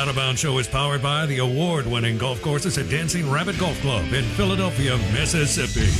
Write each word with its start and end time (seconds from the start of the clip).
Out 0.00 0.08
of 0.08 0.16
Bounds 0.16 0.40
Show 0.40 0.56
is 0.56 0.66
powered 0.66 1.02
by 1.02 1.26
the 1.26 1.40
award 1.40 1.86
winning 1.86 2.16
golf 2.16 2.40
courses 2.40 2.78
at 2.78 2.88
Dancing 2.88 3.30
Rabbit 3.30 3.58
Golf 3.58 3.78
Club 3.82 4.14
in 4.14 4.24
Philadelphia, 4.30 4.96
Mississippi. 5.12 5.90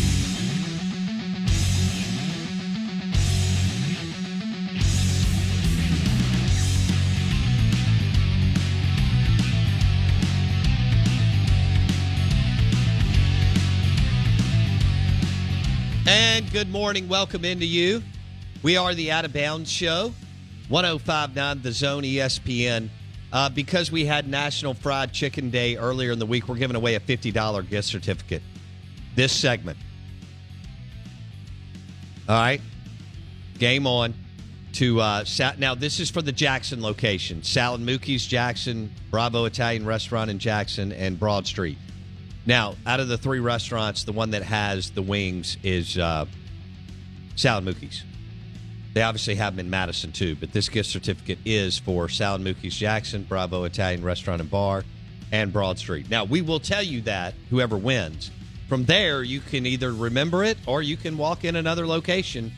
And 16.06 16.50
good 16.50 16.70
morning. 16.70 17.06
Welcome 17.06 17.44
into 17.44 17.66
you. 17.66 18.02
We 18.62 18.78
are 18.78 18.94
the 18.94 19.12
Out 19.12 19.26
of 19.26 19.34
Bounds 19.34 19.70
Show, 19.70 20.14
1059 20.70 21.60
The 21.60 21.72
Zone 21.72 22.04
ESPN. 22.04 22.88
Uh, 23.32 23.48
because 23.48 23.92
we 23.92 24.04
had 24.04 24.28
National 24.28 24.74
Fried 24.74 25.12
Chicken 25.12 25.50
Day 25.50 25.76
earlier 25.76 26.10
in 26.12 26.18
the 26.18 26.26
week, 26.26 26.48
we're 26.48 26.56
giving 26.56 26.76
away 26.76 26.96
a 26.96 27.00
$50 27.00 27.68
gift 27.68 27.86
certificate 27.88 28.42
this 29.14 29.32
segment. 29.32 29.78
All 32.28 32.36
right. 32.36 32.60
Game 33.58 33.86
on 33.86 34.14
to 34.74 35.00
uh, 35.00 35.24
now. 35.58 35.74
This 35.74 36.00
is 36.00 36.10
for 36.10 36.22
the 36.22 36.32
Jackson 36.32 36.80
location: 36.80 37.42
Sal 37.42 37.74
and 37.74 37.86
Mookie's 37.86 38.26
Jackson, 38.26 38.90
Bravo 39.10 39.44
Italian 39.44 39.84
Restaurant 39.84 40.30
in 40.30 40.38
Jackson, 40.38 40.92
and 40.92 41.18
Broad 41.18 41.46
Street. 41.46 41.76
Now, 42.46 42.76
out 42.86 43.00
of 43.00 43.08
the 43.08 43.18
three 43.18 43.40
restaurants, 43.40 44.04
the 44.04 44.12
one 44.12 44.30
that 44.30 44.42
has 44.42 44.90
the 44.90 45.02
wings 45.02 45.58
is 45.62 45.98
uh, 45.98 46.24
Sal 47.36 47.58
and 47.58 47.66
Mookie's. 47.66 48.04
They 49.00 49.04
obviously 49.04 49.36
have 49.36 49.56
them 49.56 49.64
in 49.64 49.70
Madison 49.70 50.12
too, 50.12 50.36
but 50.36 50.52
this 50.52 50.68
gift 50.68 50.90
certificate 50.90 51.38
is 51.46 51.78
for 51.78 52.06
Sal 52.10 52.34
and 52.34 52.44
Mookie's 52.44 52.76
Jackson, 52.76 53.22
Bravo 53.22 53.64
Italian 53.64 54.04
Restaurant 54.04 54.42
and 54.42 54.50
Bar, 54.50 54.84
and 55.32 55.50
Broad 55.50 55.78
Street. 55.78 56.10
Now, 56.10 56.24
we 56.24 56.42
will 56.42 56.60
tell 56.60 56.82
you 56.82 57.00
that 57.00 57.32
whoever 57.48 57.78
wins. 57.78 58.30
From 58.68 58.84
there, 58.84 59.22
you 59.22 59.40
can 59.40 59.64
either 59.64 59.90
remember 59.94 60.44
it 60.44 60.58
or 60.66 60.82
you 60.82 60.98
can 60.98 61.16
walk 61.16 61.46
in 61.46 61.56
another 61.56 61.86
location 61.86 62.52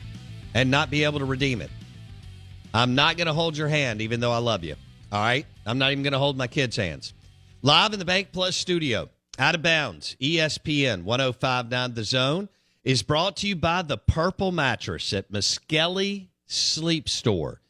and 0.53 0.69
not 0.69 0.91
be 0.91 1.05
able 1.05 1.19
to 1.19 1.23
redeem 1.23 1.61
it. 1.61 1.71
I'm 2.73 2.93
not 2.93 3.15
going 3.15 3.27
to 3.27 3.33
hold 3.33 3.55
your 3.55 3.69
hand, 3.69 4.01
even 4.01 4.19
though 4.19 4.33
I 4.33 4.39
love 4.39 4.65
you. 4.65 4.75
All 5.13 5.23
right? 5.23 5.45
I'm 5.65 5.77
not 5.77 5.93
even 5.93 6.03
going 6.03 6.11
to 6.11 6.19
hold 6.19 6.35
my 6.35 6.47
kids' 6.47 6.75
hands. 6.75 7.13
Live 7.61 7.93
in 7.93 7.99
the 7.99 8.05
Bank 8.05 8.33
Plus 8.33 8.57
studio, 8.57 9.09
out 9.39 9.55
of 9.55 9.61
bounds, 9.61 10.17
ESPN 10.19 11.03
1059 11.03 11.93
The 11.93 12.03
Zone 12.03 12.49
is 12.83 13.01
brought 13.01 13.37
to 13.37 13.47
you 13.47 13.55
by 13.55 13.81
the 13.81 13.97
Purple 13.97 14.51
Mattress 14.51 15.13
at 15.13 15.31
Muskelly 15.31 16.27
Sleep 16.53 17.09
Store 17.09 17.61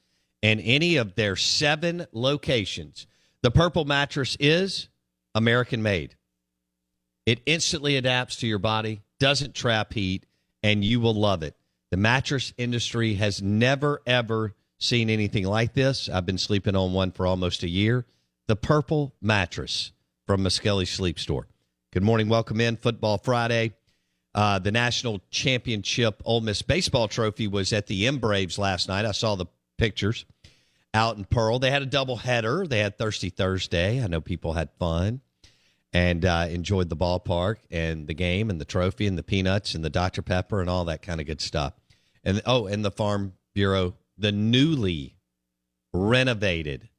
and 0.42 0.60
any 0.62 0.98
of 0.98 1.16
their 1.16 1.36
seven 1.36 2.06
locations. 2.12 3.08
The 3.42 3.52
Purple 3.52 3.86
Mattress 3.86 4.38
is 4.40 4.90
American 5.34 5.82
made. 5.82 6.16
It 7.26 7.42
instantly 7.46 7.96
adapts 7.96 8.38
to 8.38 8.48
your 8.48 8.60
body, 8.60 9.02
doesn't 9.20 9.56
trap 9.56 9.94
heat, 9.94 10.26
and 10.62 10.84
you 10.84 11.00
will 11.00 11.14
love 11.14 11.44
it. 11.44 11.56
The 11.92 11.98
mattress 11.98 12.54
industry 12.58 13.16
has 13.16 13.42
never, 13.42 14.02
ever 14.06 14.54
seen 14.80 15.10
anything 15.10 15.46
like 15.46 15.74
this. 15.74 16.10
I've 16.10 16.26
been 16.26 16.38
sleeping 16.38 16.76
on 16.76 16.94
one 16.94 17.12
for 17.12 17.26
almost 17.26 17.64
a 17.64 17.70
year. 17.70 18.06
The 18.48 18.56
Purple 18.56 19.14
Mattress 19.22 19.94
from 20.28 20.44
Muskelly 20.44 20.88
Sleep 20.88 21.18
Store. 21.18 21.48
Good 21.92 22.04
morning. 22.04 22.28
Welcome 22.28 22.60
in. 22.60 22.76
Football 22.76 23.18
Friday. 23.18 23.74
Uh, 24.36 24.58
the 24.60 24.72
national 24.72 25.22
championship 25.30 26.22
Ole 26.26 26.42
Miss 26.42 26.62
baseball 26.62 27.08
trophy 27.08 27.48
was 27.48 27.72
at 27.72 27.88
the 27.88 28.08
M 28.08 28.18
Braves 28.18 28.58
last 28.58 28.88
night. 28.88 29.06
I 29.06 29.12
saw 29.12 29.36
the 29.36 29.46
pictures 29.78 30.26
out 30.94 31.18
in 31.18 31.26
Pearl. 31.26 31.60
They 31.60 31.72
had 31.72 31.82
a 31.82 31.88
double 31.88 32.18
header. 32.18 32.66
They 32.68 32.80
had 32.80 32.98
Thirsty 32.98 33.30
Thursday. 33.30 34.04
I 34.04 34.08
know 34.08 34.22
people 34.22 34.54
had 34.54 34.70
fun 34.80 35.22
and 35.92 36.26
uh, 36.26 36.48
enjoyed 36.50 36.90
the 36.90 36.98
ballpark 36.98 37.58
and 37.70 38.08
the 38.08 38.14
game 38.16 38.50
and 38.50 38.60
the 38.60 38.66
trophy 38.66 39.06
and 39.06 39.18
the 39.18 39.24
peanuts 39.24 39.76
and 39.76 39.84
the 39.84 39.90
Dr 39.90 40.24
Pepper 40.24 40.60
and 40.60 40.70
all 40.70 40.86
that 40.86 41.04
kind 41.04 41.22
of 41.22 41.28
good 41.28 41.42
stuff. 41.42 41.74
And 42.24 42.42
oh, 42.46 42.66
and 42.66 42.84
the 42.84 42.92
Farm 42.92 43.34
Bureau, 43.54 43.96
the 44.18 44.32
newly 44.32 45.18
renovated 45.94 46.90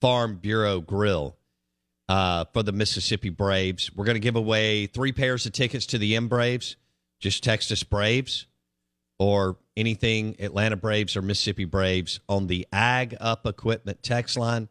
Farm 0.00 0.36
Bureau 0.36 0.80
Grill 0.80 1.36
uh, 2.08 2.44
for 2.52 2.62
the 2.62 2.72
Mississippi 2.72 3.30
Braves. 3.30 3.94
We're 3.94 4.04
going 4.04 4.14
to 4.16 4.20
give 4.20 4.36
away 4.36 4.86
three 4.86 5.12
pairs 5.12 5.46
of 5.46 5.52
tickets 5.52 5.86
to 5.86 5.98
the 5.98 6.16
M 6.16 6.28
Braves. 6.28 6.76
Just 7.18 7.42
text 7.42 7.72
us 7.72 7.82
Braves 7.82 8.46
or 9.18 9.56
anything 9.76 10.36
Atlanta 10.38 10.76
Braves 10.76 11.16
or 11.16 11.22
Mississippi 11.22 11.64
Braves 11.64 12.20
on 12.28 12.46
the 12.46 12.66
Ag 12.72 13.16
Up 13.20 13.46
Equipment 13.46 14.02
text 14.02 14.36
line 14.36 14.68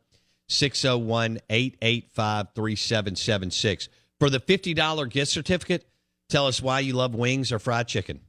601 0.47 1.39
885 1.49 2.47
3776. 2.53 3.89
For 4.19 4.29
the 4.29 4.39
$50 4.39 5.09
gift 5.09 5.31
certificate, 5.31 5.85
tell 6.29 6.47
us 6.47 6.61
why 6.61 6.79
you 6.79 6.93
love 6.93 7.15
wings 7.15 7.51
or 7.51 7.59
fried 7.59 7.87
chicken 7.87 8.21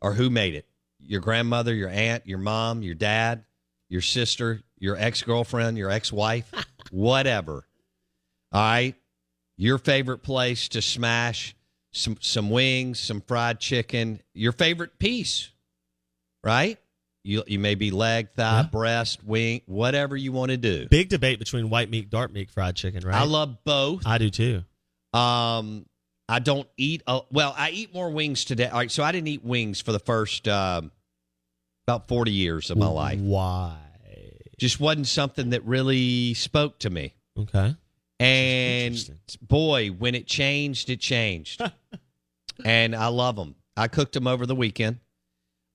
or 0.00 0.12
who 0.12 0.30
made 0.30 0.54
it. 0.54 0.66
Your 1.00 1.20
grandmother, 1.20 1.74
your 1.74 1.88
aunt, 1.88 2.26
your 2.26 2.38
mom, 2.38 2.82
your 2.82 2.94
dad, 2.94 3.44
your 3.88 4.02
sister, 4.02 4.62
your 4.78 4.96
ex 4.96 5.22
girlfriend, 5.22 5.78
your 5.78 5.90
ex 5.90 6.12
wife, 6.12 6.52
whatever. 6.90 7.64
All 8.52 8.60
right. 8.60 8.94
Your 9.56 9.78
favorite 9.78 10.22
place 10.22 10.68
to 10.68 10.82
smash 10.82 11.56
some 11.92 12.16
some 12.20 12.50
wings, 12.50 13.00
some 13.00 13.20
fried 13.20 13.60
chicken, 13.60 14.20
your 14.34 14.52
favorite 14.52 14.98
piece, 14.98 15.50
right? 16.44 16.78
You 17.24 17.42
you 17.46 17.58
may 17.58 17.74
be 17.74 17.90
leg, 17.90 18.30
thigh, 18.36 18.62
breast, 18.62 19.24
wing, 19.24 19.62
whatever 19.66 20.16
you 20.16 20.32
want 20.32 20.50
to 20.50 20.56
do. 20.56 20.86
Big 20.88 21.08
debate 21.08 21.38
between 21.38 21.70
white 21.70 21.90
meat, 21.90 22.08
dark 22.08 22.32
meat 22.32 22.50
fried 22.50 22.76
chicken, 22.76 23.04
right? 23.04 23.16
I 23.16 23.24
love 23.24 23.58
both. 23.64 24.06
I 24.06 24.18
do 24.18 24.30
too. 24.30 24.62
Um, 25.12 25.86
I 26.28 26.38
don't 26.38 26.68
eat. 26.76 27.02
A, 27.06 27.20
well, 27.32 27.54
I 27.56 27.70
eat 27.70 27.92
more 27.92 28.10
wings 28.10 28.44
today. 28.44 28.68
All 28.68 28.78
right, 28.78 28.90
so 28.90 29.02
I 29.02 29.12
didn't 29.12 29.28
eat 29.28 29.44
wings 29.44 29.80
for 29.80 29.92
the 29.92 29.98
first 29.98 30.46
um, 30.46 30.92
about 31.86 32.06
forty 32.06 32.32
years 32.32 32.70
of 32.70 32.78
my 32.78 32.86
life. 32.86 33.18
Why? 33.18 33.76
Just 34.58 34.78
wasn't 34.78 35.08
something 35.08 35.50
that 35.50 35.64
really 35.64 36.34
spoke 36.34 36.78
to 36.80 36.90
me. 36.90 37.14
Okay. 37.38 37.74
And 38.20 39.10
boy, 39.40 39.88
when 39.88 40.14
it 40.14 40.26
changed, 40.26 40.90
it 40.90 41.00
changed. 41.00 41.62
and 42.64 42.94
I 42.94 43.06
love 43.08 43.36
them. 43.36 43.54
I 43.76 43.88
cooked 43.88 44.12
them 44.12 44.26
over 44.26 44.44
the 44.44 44.56
weekend. 44.56 44.96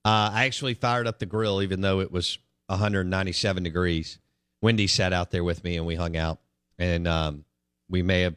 Uh, 0.05 0.31
I 0.33 0.45
actually 0.45 0.73
fired 0.73 1.07
up 1.07 1.19
the 1.19 1.25
grill, 1.25 1.61
even 1.61 1.79
though 1.79 2.01
it 2.01 2.11
was 2.11 2.37
197 2.67 3.63
degrees. 3.63 4.19
Wendy 4.61 4.87
sat 4.87 5.13
out 5.13 5.31
there 5.31 5.43
with 5.43 5.63
me 5.63 5.77
and 5.77 5.85
we 5.85 5.95
hung 5.95 6.17
out, 6.17 6.39
and 6.77 7.07
um, 7.07 7.45
we 7.89 8.01
may 8.01 8.21
have 8.21 8.35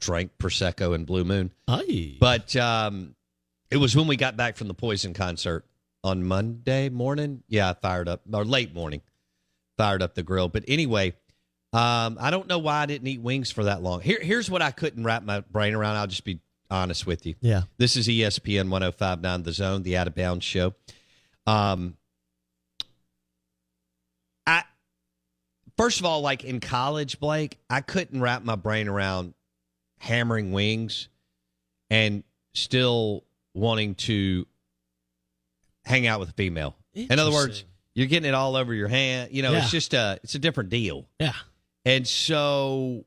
drank 0.00 0.30
prosecco 0.38 0.94
and 0.94 1.06
Blue 1.06 1.24
Moon. 1.24 1.52
Aye. 1.66 2.16
But 2.20 2.54
um, 2.56 3.14
it 3.70 3.76
was 3.76 3.94
when 3.94 4.06
we 4.06 4.16
got 4.16 4.36
back 4.36 4.56
from 4.56 4.68
the 4.68 4.74
Poison 4.74 5.12
concert 5.12 5.64
on 6.02 6.24
Monday 6.24 6.88
morning. 6.88 7.42
Yeah, 7.48 7.70
I 7.70 7.74
fired 7.74 8.08
up 8.08 8.22
or 8.32 8.44
late 8.44 8.74
morning, 8.74 9.02
fired 9.76 10.02
up 10.02 10.14
the 10.14 10.22
grill. 10.22 10.48
But 10.48 10.64
anyway, 10.68 11.14
um, 11.72 12.16
I 12.20 12.30
don't 12.30 12.46
know 12.48 12.58
why 12.58 12.80
I 12.82 12.86
didn't 12.86 13.06
eat 13.08 13.20
wings 13.20 13.50
for 13.50 13.64
that 13.64 13.82
long. 13.82 14.00
Here, 14.00 14.18
here's 14.20 14.50
what 14.50 14.62
I 14.62 14.70
couldn't 14.70 15.04
wrap 15.04 15.22
my 15.22 15.40
brain 15.40 15.74
around. 15.74 15.96
I'll 15.96 16.06
just 16.06 16.24
be 16.24 16.40
honest 16.70 17.06
with 17.06 17.26
you. 17.26 17.34
Yeah. 17.40 17.62
This 17.78 17.96
is 17.96 18.08
ESPN 18.08 18.68
1059 18.70 19.42
The 19.42 19.52
Zone, 19.52 19.82
the 19.82 19.96
Out 19.96 20.06
of 20.06 20.14
Bounds 20.14 20.44
show. 20.44 20.74
Um, 21.46 21.96
I 24.46 24.64
first 25.76 26.00
of 26.00 26.06
all, 26.06 26.20
like 26.20 26.44
in 26.44 26.60
college, 26.60 27.20
Blake, 27.20 27.58
I 27.68 27.80
couldn't 27.80 28.20
wrap 28.20 28.42
my 28.44 28.56
brain 28.56 28.88
around 28.88 29.34
hammering 29.98 30.52
wings 30.52 31.08
and 31.90 32.22
still 32.54 33.24
wanting 33.54 33.94
to 33.94 34.46
hang 35.84 36.06
out 36.06 36.20
with 36.20 36.30
a 36.30 36.34
female. 36.34 36.76
In 36.94 37.18
other 37.18 37.30
words, 37.32 37.64
you're 37.94 38.06
getting 38.06 38.28
it 38.28 38.34
all 38.34 38.56
over 38.56 38.74
your 38.74 38.88
hand. 38.88 39.30
You 39.32 39.42
know, 39.42 39.52
Yeah. 39.52 39.58
it's 39.62 39.70
just 39.70 39.94
a 39.94 40.18
it's 40.22 40.34
a 40.34 40.38
different 40.38 40.70
deal. 40.70 41.06
Yeah. 41.18 41.32
And 41.84 42.06
so 42.06 43.04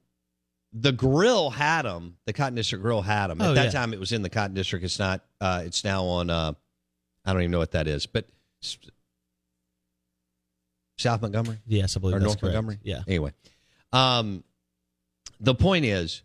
the 0.73 0.91
grill 0.91 1.49
had 1.49 1.83
them. 1.83 2.17
The 2.25 2.33
Cotton 2.33 2.55
District 2.55 2.81
Grill 2.81 3.01
had 3.01 3.27
them. 3.27 3.41
At 3.41 3.49
Oh, 3.49 3.53
that 3.53 3.65
yeah. 3.65 3.71
time, 3.71 3.93
it 3.93 3.99
was 3.99 4.11
in 4.11 4.21
the 4.21 4.29
Cotton 4.29 4.53
District. 4.55 4.83
It's 4.85 4.97
not. 4.99 5.21
Uh, 5.39 5.63
it's 5.65 5.83
now 5.83 6.05
on. 6.05 6.29
Uh, 6.29 6.53
I 7.25 7.33
don't 7.33 7.41
even 7.41 7.51
know 7.51 7.59
what 7.59 7.71
that 7.71 7.87
is, 7.87 8.05
but 8.07 8.27
South 10.97 11.21
Montgomery 11.21 11.57
Yes, 11.65 11.97
I 11.97 11.99
believe 11.99 12.15
or 12.15 12.19
that's 12.19 12.29
North 12.29 12.39
correct. 12.41 12.53
Montgomery. 12.55 12.79
Yeah. 12.83 13.01
Anyway, 13.07 13.33
um, 13.91 14.43
the 15.39 15.55
point 15.55 15.85
is, 15.85 16.21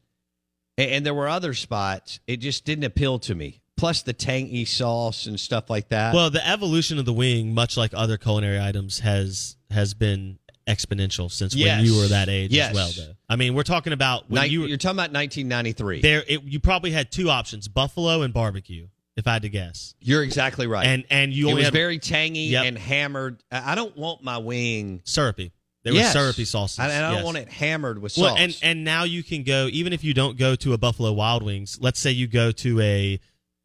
and, 0.76 0.90
and 0.90 1.06
there 1.06 1.14
were 1.14 1.28
other 1.28 1.54
spots. 1.54 2.20
It 2.26 2.38
just 2.38 2.64
didn't 2.64 2.84
appeal 2.84 3.18
to 3.20 3.34
me. 3.34 3.60
Plus 3.78 4.02
the 4.02 4.12
tangy 4.14 4.64
sauce 4.64 5.26
and 5.26 5.38
stuff 5.38 5.68
like 5.68 5.88
that. 5.90 6.14
Well, 6.14 6.30
the 6.30 6.46
evolution 6.46 6.98
of 6.98 7.04
the 7.04 7.12
wing, 7.12 7.52
much 7.52 7.76
like 7.76 7.90
other 7.94 8.16
culinary 8.16 8.58
items, 8.60 9.00
has 9.00 9.56
has 9.70 9.92
been 9.92 10.38
exponential 10.66 11.30
since 11.30 11.54
Yes. 11.54 11.78
when 11.78 11.86
you 11.86 11.96
were 12.00 12.08
that 12.08 12.28
age 12.28 12.50
Yes. 12.52 12.70
as 12.70 12.74
well. 12.74 12.90
Though, 12.96 13.12
I 13.28 13.36
mean, 13.36 13.54
we're 13.54 13.62
talking 13.62 13.92
about 13.92 14.28
when 14.30 14.42
Nin- 14.42 14.50
you 14.50 14.66
you're 14.66 14.76
talking 14.78 14.96
about 14.96 15.12
1993. 15.12 16.00
there. 16.00 16.24
It, 16.26 16.42
you 16.44 16.60
probably 16.60 16.90
had 16.90 17.10
two 17.12 17.30
options: 17.30 17.68
buffalo 17.68 18.22
and 18.22 18.34
barbecue. 18.34 18.88
If 19.16 19.26
I 19.26 19.32
had 19.34 19.42
to 19.42 19.48
guess, 19.48 19.94
You're 20.00 20.22
exactly 20.22 20.66
right. 20.66 20.86
and 20.86 21.04
and 21.08 21.32
you 21.32 21.46
it 21.46 21.50
only 21.50 21.60
was 21.60 21.66
had 21.68 21.72
very 21.72 21.98
tangy 21.98 22.40
Yep. 22.48 22.64
and 22.66 22.78
hammered. 22.78 23.42
I 23.50 23.74
don't 23.74 23.96
want 23.96 24.22
my 24.22 24.36
wing 24.38 25.00
syrupy. 25.04 25.52
There 25.84 25.94
Yes. 25.94 26.14
were 26.14 26.20
syrupy 26.20 26.44
sauces, 26.44 26.80
and 26.80 26.92
I 26.92 27.00
don't 27.00 27.14
yes. 27.18 27.24
want 27.24 27.36
it 27.38 27.48
hammered 27.48 28.02
with 28.02 28.12
sauce. 28.12 28.22
Well, 28.22 28.36
and 28.36 28.54
and 28.60 28.84
now 28.84 29.04
you 29.04 29.22
can 29.22 29.42
go 29.44 29.68
even 29.72 29.92
if 29.94 30.04
you 30.04 30.12
don't 30.12 30.36
go 30.36 30.54
to 30.56 30.72
a 30.74 30.78
Buffalo 30.78 31.12
Wild 31.12 31.42
Wings. 31.44 31.78
Let's 31.80 31.98
say 32.00 32.10
you 32.10 32.26
go 32.26 32.50
to 32.52 32.80
a 32.80 33.20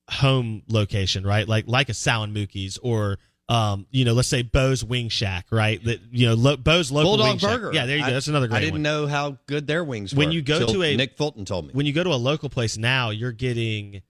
home 0.09 0.63
location, 0.67 1.25
right? 1.25 1.47
Like 1.47 1.65
like 1.67 1.89
a 1.89 1.93
Sal 1.93 2.23
and 2.23 2.33
Mookie's 2.33 2.77
or 2.77 3.17
um, 3.51 3.85
you 3.91 4.05
know, 4.05 4.13
let's 4.13 4.29
say 4.29 4.43
Bo's 4.43 4.83
Wing 4.83 5.09
Shack, 5.09 5.47
right? 5.51 5.83
That 5.83 5.99
you 6.11 6.27
know, 6.29 6.35
lo- 6.35 6.57
Bo's 6.57 6.91
local 6.91 7.11
Bulldog 7.17 7.27
wing 7.27 7.37
shack. 7.39 7.49
Burger. 7.59 7.71
Yeah, 7.73 7.85
there 7.85 7.97
you 7.97 8.03
go. 8.03 8.09
I- 8.09 8.13
That's 8.13 8.27
another 8.27 8.47
great 8.47 8.57
I 8.57 8.61
didn't 8.61 8.73
one. 8.75 8.81
know 8.83 9.07
how 9.07 9.37
good 9.45 9.67
their 9.67 9.83
wings 9.83 10.13
were. 10.13 10.19
When 10.19 10.29
were. 10.29 10.33
you 10.35 10.41
go 10.41 10.65
to 10.65 10.83
a- 10.83 10.95
Nick 10.95 11.17
Fulton 11.17 11.43
told 11.43 11.65
me. 11.67 11.73
When 11.73 11.85
you 11.85 11.91
go 11.93 12.03
to 12.03 12.11
a 12.11 12.15
local 12.15 12.49
place 12.49 12.77
now, 12.77 13.09
you're 13.09 13.33
getting 13.33 14.01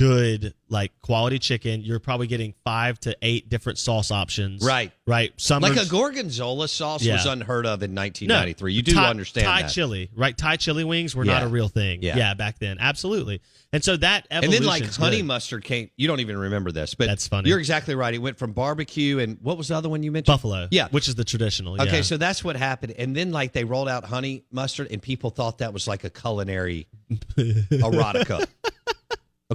good 0.00 0.54
like 0.68 0.92
quality 1.02 1.38
chicken. 1.38 1.82
You're 1.82 1.98
probably 1.98 2.26
getting 2.28 2.54
five 2.64 2.98
to 3.00 3.16
eight 3.22 3.48
different 3.48 3.78
sauce 3.78 4.10
options. 4.10 4.64
Right. 4.64 4.92
Right. 5.06 5.32
Some 5.36 5.62
like 5.62 5.76
a 5.76 5.86
gorgonzola 5.86 6.68
sauce 6.68 7.02
Yeah. 7.02 7.14
was 7.14 7.26
unheard 7.26 7.66
of 7.66 7.82
in 7.82 7.92
No, 7.94 8.02
1993. 8.02 8.72
you 8.72 8.82
do 8.82 8.92
Thai, 8.94 9.10
understand 9.10 9.46
Thai 9.46 9.62
that. 9.62 9.70
chili, 9.72 10.10
right? 10.14 10.36
Thai 10.36 10.56
chili 10.56 10.84
wings 10.84 11.14
were 11.16 11.24
not 11.24 11.42
a 11.42 11.48
real 11.48 11.68
thing. 11.68 12.02
Yeah. 12.02 12.16
Yeah. 12.16 12.34
back 12.34 12.58
then, 12.60 12.78
absolutely. 12.80 13.40
And 13.72 13.82
so 13.84 13.96
that 13.98 14.26
and 14.30 14.52
then 14.52 14.64
like 14.64 14.84
honey 14.94 15.18
good. 15.18 15.26
mustard 15.26 15.64
came. 15.64 15.90
You 15.96 16.08
don't 16.08 16.20
even 16.20 16.36
remember 16.38 16.72
this, 16.72 16.94
but 16.94 17.06
That's 17.08 17.26
funny. 17.28 17.48
You're 17.48 17.58
exactly 17.60 17.94
right. 17.94 18.14
It 18.14 18.18
went 18.18 18.38
from 18.38 18.52
barbecue 18.52 19.18
and 19.18 19.38
what 19.42 19.58
was 19.58 19.68
the 19.68 19.76
other 19.76 19.88
one 19.88 20.02
you 20.02 20.10
mentioned? 20.12 20.32
buffalo, 20.34 20.68
Yeah. 20.70 20.88
which 20.90 21.08
is 21.08 21.14
the 21.16 21.24
traditional. 21.24 21.80
Okay, 21.80 21.96
yeah. 21.96 22.02
so 22.02 22.16
that's 22.16 22.42
what 22.44 22.56
happened, 22.56 22.94
and 22.98 23.14
then 23.16 23.30
like 23.32 23.52
they 23.52 23.64
rolled 23.64 23.88
out 23.88 24.04
honey 24.04 24.44
mustard, 24.50 24.88
and 24.90 25.00
people 25.02 25.30
thought 25.30 25.58
that 25.58 25.72
was 25.72 25.86
like 25.88 26.04
a 26.04 26.10
culinary 26.10 26.86
erotica. 27.36 28.46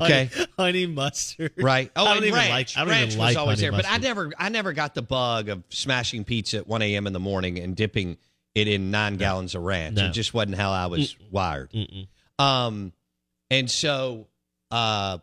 Okay, 0.01 0.29
honey, 0.33 0.47
honey 0.57 0.87
mustard, 0.87 1.53
right? 1.57 1.91
Oh, 1.95 2.03
I 2.03 2.07
don't 2.07 2.17
and 2.17 2.25
even 2.25 2.39
ranch. 2.39 2.49
like. 2.49 2.77
I 2.77 2.79
don't 2.81 2.89
ranch 2.89 3.13
even 3.13 3.19
was 3.19 3.35
like 3.35 3.37
always 3.37 3.59
honey 3.59 3.69
there, 3.69 3.83
but 3.83 3.89
I 3.89 3.97
never, 3.97 4.31
I 4.37 4.49
never 4.49 4.73
got 4.73 4.93
the 4.93 5.01
bug 5.01 5.49
of 5.49 5.63
smashing 5.69 6.23
pizza 6.23 6.57
at 6.57 6.67
1 6.67 6.81
a.m. 6.81 7.07
in 7.07 7.13
the 7.13 7.19
morning 7.19 7.59
and 7.59 7.75
dipping 7.75 8.17
it 8.53 8.67
in 8.67 8.91
nine 8.91 9.17
gallons 9.17 9.55
of 9.55 9.63
ranch. 9.63 9.97
No. 9.97 10.07
It 10.07 10.11
just 10.11 10.33
wasn't 10.33 10.55
how 10.55 10.71
I 10.71 10.87
was 10.87 11.15
wired. 11.31 11.71
Mm-mm. 11.71 12.07
Um, 12.39 12.93
and 13.49 13.69
so, 13.69 14.27
uh, 14.71 15.19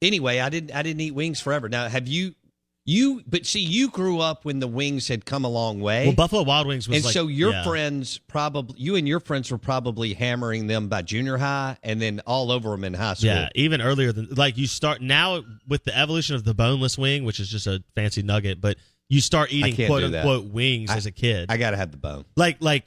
anyway, 0.00 0.38
I 0.38 0.48
didn't, 0.48 0.74
I 0.74 0.82
didn't 0.82 1.00
eat 1.00 1.12
wings 1.12 1.40
forever. 1.40 1.68
Now, 1.68 1.88
have 1.88 2.08
you, 2.08 2.34
you? 2.84 3.22
But 3.26 3.46
see, 3.46 3.60
you 3.60 3.90
grew 3.90 4.20
up 4.20 4.44
when 4.44 4.58
the 4.58 4.66
wings 4.66 5.08
had 5.08 5.24
come 5.24 5.44
a 5.44 5.48
long 5.48 5.80
way. 5.80 6.06
Well, 6.06 6.14
Buffalo 6.14 6.42
Wild 6.42 6.66
Wings 6.66 6.88
was 6.88 6.96
and 6.96 7.04
like, 7.04 7.14
so 7.14 7.26
your 7.26 7.52
yeah. 7.52 7.64
friends 7.64 8.18
probably, 8.18 8.78
you 8.78 8.96
and 8.96 9.06
your 9.06 9.20
friends 9.20 9.50
were 9.50 9.58
probably 9.58 10.14
hammering 10.14 10.66
them 10.66 10.88
by 10.88 11.02
junior 11.02 11.36
high, 11.38 11.76
and 11.82 12.00
then 12.00 12.20
all 12.26 12.50
over 12.50 12.70
them 12.70 12.84
in 12.84 12.94
high 12.94 13.14
school. 13.14 13.30
Yeah, 13.30 13.48
even 13.54 13.80
earlier 13.80 14.12
than 14.12 14.28
like 14.30 14.56
you 14.56 14.66
start 14.66 15.00
now 15.00 15.42
with 15.68 15.84
the 15.84 15.96
evolution 15.96 16.36
of 16.36 16.44
the 16.44 16.54
boneless 16.54 16.98
wing, 16.98 17.24
which 17.24 17.40
is 17.40 17.48
just 17.48 17.66
a 17.66 17.82
fancy 17.94 18.22
nugget, 18.22 18.60
but 18.60 18.76
you 19.08 19.20
start 19.20 19.52
eating 19.52 19.86
quote 19.86 20.02
unquote 20.02 20.46
wings 20.46 20.90
I- 20.90 20.96
as 20.96 21.06
a 21.06 21.12
kid. 21.12 21.50
I 21.50 21.56
got 21.58 21.72
to 21.72 21.76
have 21.76 21.90
the 21.90 21.98
bone. 21.98 22.24
like 22.36 22.56
like 22.60 22.84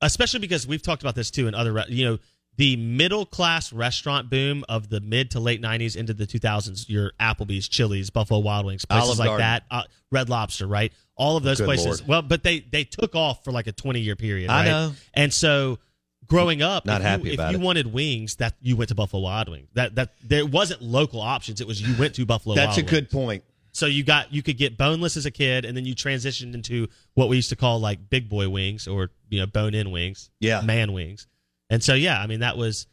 especially 0.00 0.40
because 0.40 0.66
we've 0.66 0.82
talked 0.82 1.02
about 1.02 1.14
this 1.14 1.30
too 1.30 1.46
in 1.46 1.54
other 1.54 1.84
you 1.88 2.06
know 2.06 2.18
the 2.60 2.76
middle 2.76 3.24
class 3.24 3.72
restaurant 3.72 4.28
boom 4.28 4.64
of 4.68 4.88
the 4.90 5.00
mid 5.00 5.30
to 5.30 5.40
late 5.40 5.62
90s 5.62 5.96
into 5.96 6.12
the 6.12 6.26
2000s 6.26 6.88
your 6.88 7.12
applebee's 7.18 7.66
chili's 7.68 8.10
buffalo 8.10 8.38
wild 8.40 8.66
wings 8.66 8.84
places 8.84 9.08
Olive 9.08 9.18
like 9.18 9.26
Garden. 9.28 9.46
that 9.46 9.62
uh, 9.70 9.82
red 10.12 10.28
lobster 10.28 10.66
right 10.66 10.92
all 11.16 11.36
of 11.38 11.42
those 11.42 11.58
Good 11.58 11.64
places 11.64 11.86
Lord. 12.00 12.08
well 12.08 12.22
but 12.22 12.42
they 12.42 12.60
they 12.60 12.84
took 12.84 13.14
off 13.14 13.42
for 13.44 13.50
like 13.50 13.66
a 13.66 13.72
20 13.72 14.00
year 14.00 14.14
period 14.14 14.50
I 14.50 14.58
right? 14.58 14.66
know. 14.66 14.92
and 15.14 15.32
so 15.32 15.78
growing 16.26 16.60
up 16.60 16.84
Not 16.84 17.00
if 17.00 17.06
happy 17.06 17.28
you, 17.28 17.34
about 17.34 17.46
if 17.54 17.58
you 17.58 17.62
it. 17.62 17.64
wanted 17.64 17.92
wings 17.92 18.36
that 18.36 18.54
you 18.60 18.76
went 18.76 18.88
to 18.90 18.94
buffalo 18.94 19.22
wild 19.22 19.48
wings 19.48 19.68
that 19.74 19.94
that 19.94 20.10
there 20.22 20.44
wasn't 20.44 20.82
local 20.82 21.20
options 21.22 21.60
it 21.62 21.66
was 21.66 21.80
you 21.80 21.96
went 21.98 22.14
to 22.16 22.26
buffalo 22.26 22.54
That's 22.54 22.76
wild 22.76 22.86
a 22.86 22.90
good 22.90 23.04
Wings. 23.04 23.12
point. 23.12 23.44
So 23.72 23.86
you 23.86 24.02
got 24.02 24.32
you 24.34 24.42
could 24.42 24.58
get 24.58 24.76
boneless 24.76 25.16
as 25.16 25.26
a 25.26 25.30
kid, 25.30 25.64
and 25.64 25.76
then 25.76 25.84
you 25.86 25.94
transitioned 25.94 26.54
into 26.54 26.88
what 27.14 27.28
we 27.28 27.36
used 27.36 27.50
to 27.50 27.56
call 27.56 27.78
like 27.78 28.10
big 28.10 28.28
boy 28.28 28.48
wings 28.48 28.88
or 28.88 29.10
you 29.28 29.38
know 29.38 29.46
bone 29.46 29.74
in 29.74 29.92
wings, 29.92 30.28
Yeah. 30.40 30.60
man 30.62 30.92
wings. 30.92 31.28
And 31.70 31.82
so 31.82 31.94
yeah, 31.94 32.20
I 32.20 32.26
mean 32.26 32.40
that 32.40 32.56
was, 32.58 32.86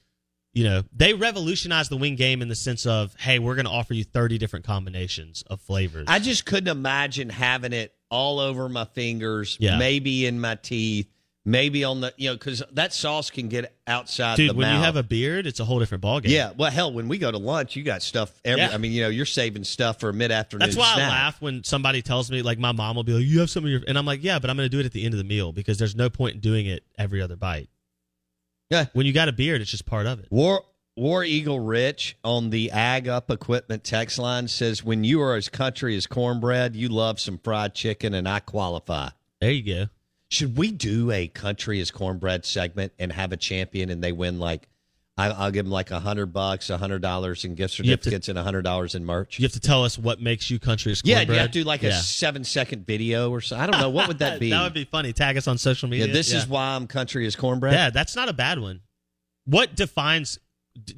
you 0.53 0.63
know, 0.63 0.83
they 0.95 1.13
revolutionized 1.13 1.91
the 1.91 1.97
wing 1.97 2.15
game 2.15 2.41
in 2.41 2.47
the 2.47 2.55
sense 2.55 2.85
of 2.85 3.13
hey, 3.19 3.39
we're 3.39 3.55
going 3.55 3.65
to 3.65 3.71
offer 3.71 3.93
you 3.93 4.03
thirty 4.03 4.37
different 4.37 4.65
combinations 4.65 5.43
of 5.47 5.59
flavors. 5.59 6.05
I 6.07 6.19
just 6.19 6.45
couldn't 6.45 6.69
imagine 6.69 7.29
having 7.29 7.73
it 7.73 7.93
all 8.09 8.39
over 8.39 8.69
my 8.69 8.85
fingers, 8.85 9.57
Yeah. 9.59 9.77
maybe 9.77 10.25
in 10.25 10.39
my 10.39 10.55
teeth, 10.55 11.09
maybe 11.43 11.83
on 11.83 12.01
the 12.01 12.13
you 12.17 12.29
know 12.29 12.35
because 12.35 12.63
that 12.73 12.93
sauce 12.93 13.29
can 13.31 13.49
get 13.49 13.75
outside 13.87 14.37
Dude, 14.37 14.51
the 14.51 14.53
when 14.53 14.67
mouth. 14.67 14.77
you 14.79 14.83
have 14.85 14.95
a 14.95 15.03
beard, 15.03 15.45
it's 15.47 15.59
a 15.59 15.65
whole 15.65 15.79
different 15.79 16.03
ballgame. 16.03 16.29
yeah, 16.29 16.51
well, 16.55 16.71
hell, 16.71 16.93
when 16.93 17.07
we 17.07 17.17
go 17.17 17.31
to 17.31 17.37
lunch, 17.37 17.75
you 17.75 17.83
got 17.83 18.01
stuff. 18.01 18.31
Every, 18.45 18.61
Yeah. 18.61 18.69
I 18.73 18.77
mean, 18.77 18.91
you 18.93 19.01
know, 19.01 19.09
you're 19.09 19.25
saving 19.25 19.63
stuff 19.63 19.99
for 19.99 20.13
mid 20.13 20.31
afternoon. 20.31 20.67
That's 20.67 20.77
why 20.77 20.93
snack. 20.93 21.05
I 21.05 21.09
laugh 21.09 21.41
when 21.41 21.63
somebody 21.63 22.01
tells 22.01 22.29
me, 22.31 22.41
like, 22.43 22.59
my 22.59 22.71
mom 22.71 22.95
will 22.95 23.03
be 23.03 23.13
like, 23.13 23.25
"You 23.25 23.39
have 23.41 23.49
some 23.49 23.63
of 23.65 23.69
your," 23.69 23.81
and 23.87 23.97
I'm 23.97 24.05
like, 24.05 24.23
"Yeah, 24.23 24.39
but 24.39 24.49
I'm 24.49 24.55
going 24.55 24.69
to 24.69 24.75
do 24.75 24.79
it 24.79 24.85
at 24.85 24.91
the 24.93 25.03
end 25.03 25.13
of 25.13 25.17
the 25.17 25.23
meal 25.25 25.51
because 25.51 25.77
there's 25.77 25.95
no 25.95 26.09
point 26.09 26.35
in 26.35 26.39
doing 26.41 26.65
it 26.67 26.83
every 26.97 27.21
other 27.21 27.35
bite." 27.35 27.69
Yeah. 28.69 28.85
When 28.93 29.05
you 29.05 29.13
got 29.13 29.29
a 29.29 29.31
beard, 29.31 29.61
it's 29.61 29.71
just 29.71 29.85
part 29.85 30.05
of 30.05 30.19
it. 30.19 30.27
War 30.29 30.63
War 30.95 31.23
Eagle 31.23 31.59
Rich 31.59 32.17
on 32.23 32.49
the 32.49 32.71
Ag 32.71 33.07
Up 33.07 33.29
Equipment 33.29 33.83
text 33.83 34.17
line 34.17 34.47
says, 34.47 34.83
"When 34.83 35.03
you 35.03 35.21
are 35.21 35.35
as 35.35 35.47
country 35.47 35.95
as 35.95 36.07
cornbread, 36.07 36.75
you 36.75 36.89
love 36.89 37.19
some 37.19 37.37
fried 37.37 37.75
chicken, 37.75 38.13
and 38.13 38.27
I 38.27 38.39
qualify." 38.39 39.09
There 39.39 39.51
you 39.51 39.63
go. 39.63 39.89
Should 40.29 40.57
we 40.57 40.71
do 40.71 41.11
a 41.11 41.27
country 41.27 41.79
as 41.79 41.91
cornbread 41.91 42.45
segment 42.45 42.93
and 42.99 43.13
have 43.13 43.31
a 43.31 43.37
champion, 43.37 43.89
and 43.89 44.03
they 44.03 44.11
win 44.11 44.39
like? 44.39 44.67
I- 45.17 45.29
I'll 45.31 45.51
give 45.51 45.65
them 45.65 45.71
like 45.71 45.89
a 45.91 45.99
hundred 45.99 46.27
bucks, 46.27 46.69
a 46.69 46.77
hundred 46.77 47.01
dollars 47.01 47.43
in 47.43 47.55
gift 47.55 47.77
have 47.77 47.85
to- 47.85 47.91
certificates, 47.91 48.29
and 48.29 48.37
a 48.37 48.43
hundred 48.43 48.61
dollars 48.63 48.93
in 48.95 49.03
merch. 49.05 49.39
You 49.39 49.43
have 49.45 49.53
to 49.53 49.59
tell 49.59 49.83
us 49.83 49.97
what 49.97 50.21
makes 50.21 50.49
you 50.51 50.59
country 50.59 50.91
as 50.91 51.01
cornbread. 51.01 51.27
Yeah, 51.27 51.33
you 51.33 51.39
have 51.39 51.51
to 51.51 51.59
do 51.59 51.63
like 51.63 51.83
a 51.83 51.91
seven 51.93 52.43
second 52.43 52.85
video 52.85 53.31
or 53.31 53.41
so. 53.41 53.57
I 53.57 53.65
don't 53.65 53.79
know 53.81 53.89
what 53.89 54.07
would 54.07 54.19
that 54.19 54.39
be. 54.39 54.51
that 54.51 54.63
would 54.63 54.73
be 54.73 54.85
funny. 54.85 55.13
Tag 55.13 55.35
us 55.37 55.47
on 55.47 55.57
social 55.57 55.89
media. 55.89 56.07
yeah, 56.07 56.13
this 56.13 56.31
is 56.31 56.47
why 56.47 56.75
I'm 56.75 56.87
country 56.87 57.25
as 57.25 57.35
cornbread. 57.35 57.73
Yeah, 57.73 57.89
that's 57.89 58.15
not 58.15 58.29
a 58.29 58.33
bad 58.33 58.59
one. 58.59 58.81
What 59.45 59.75
defines? 59.75 60.39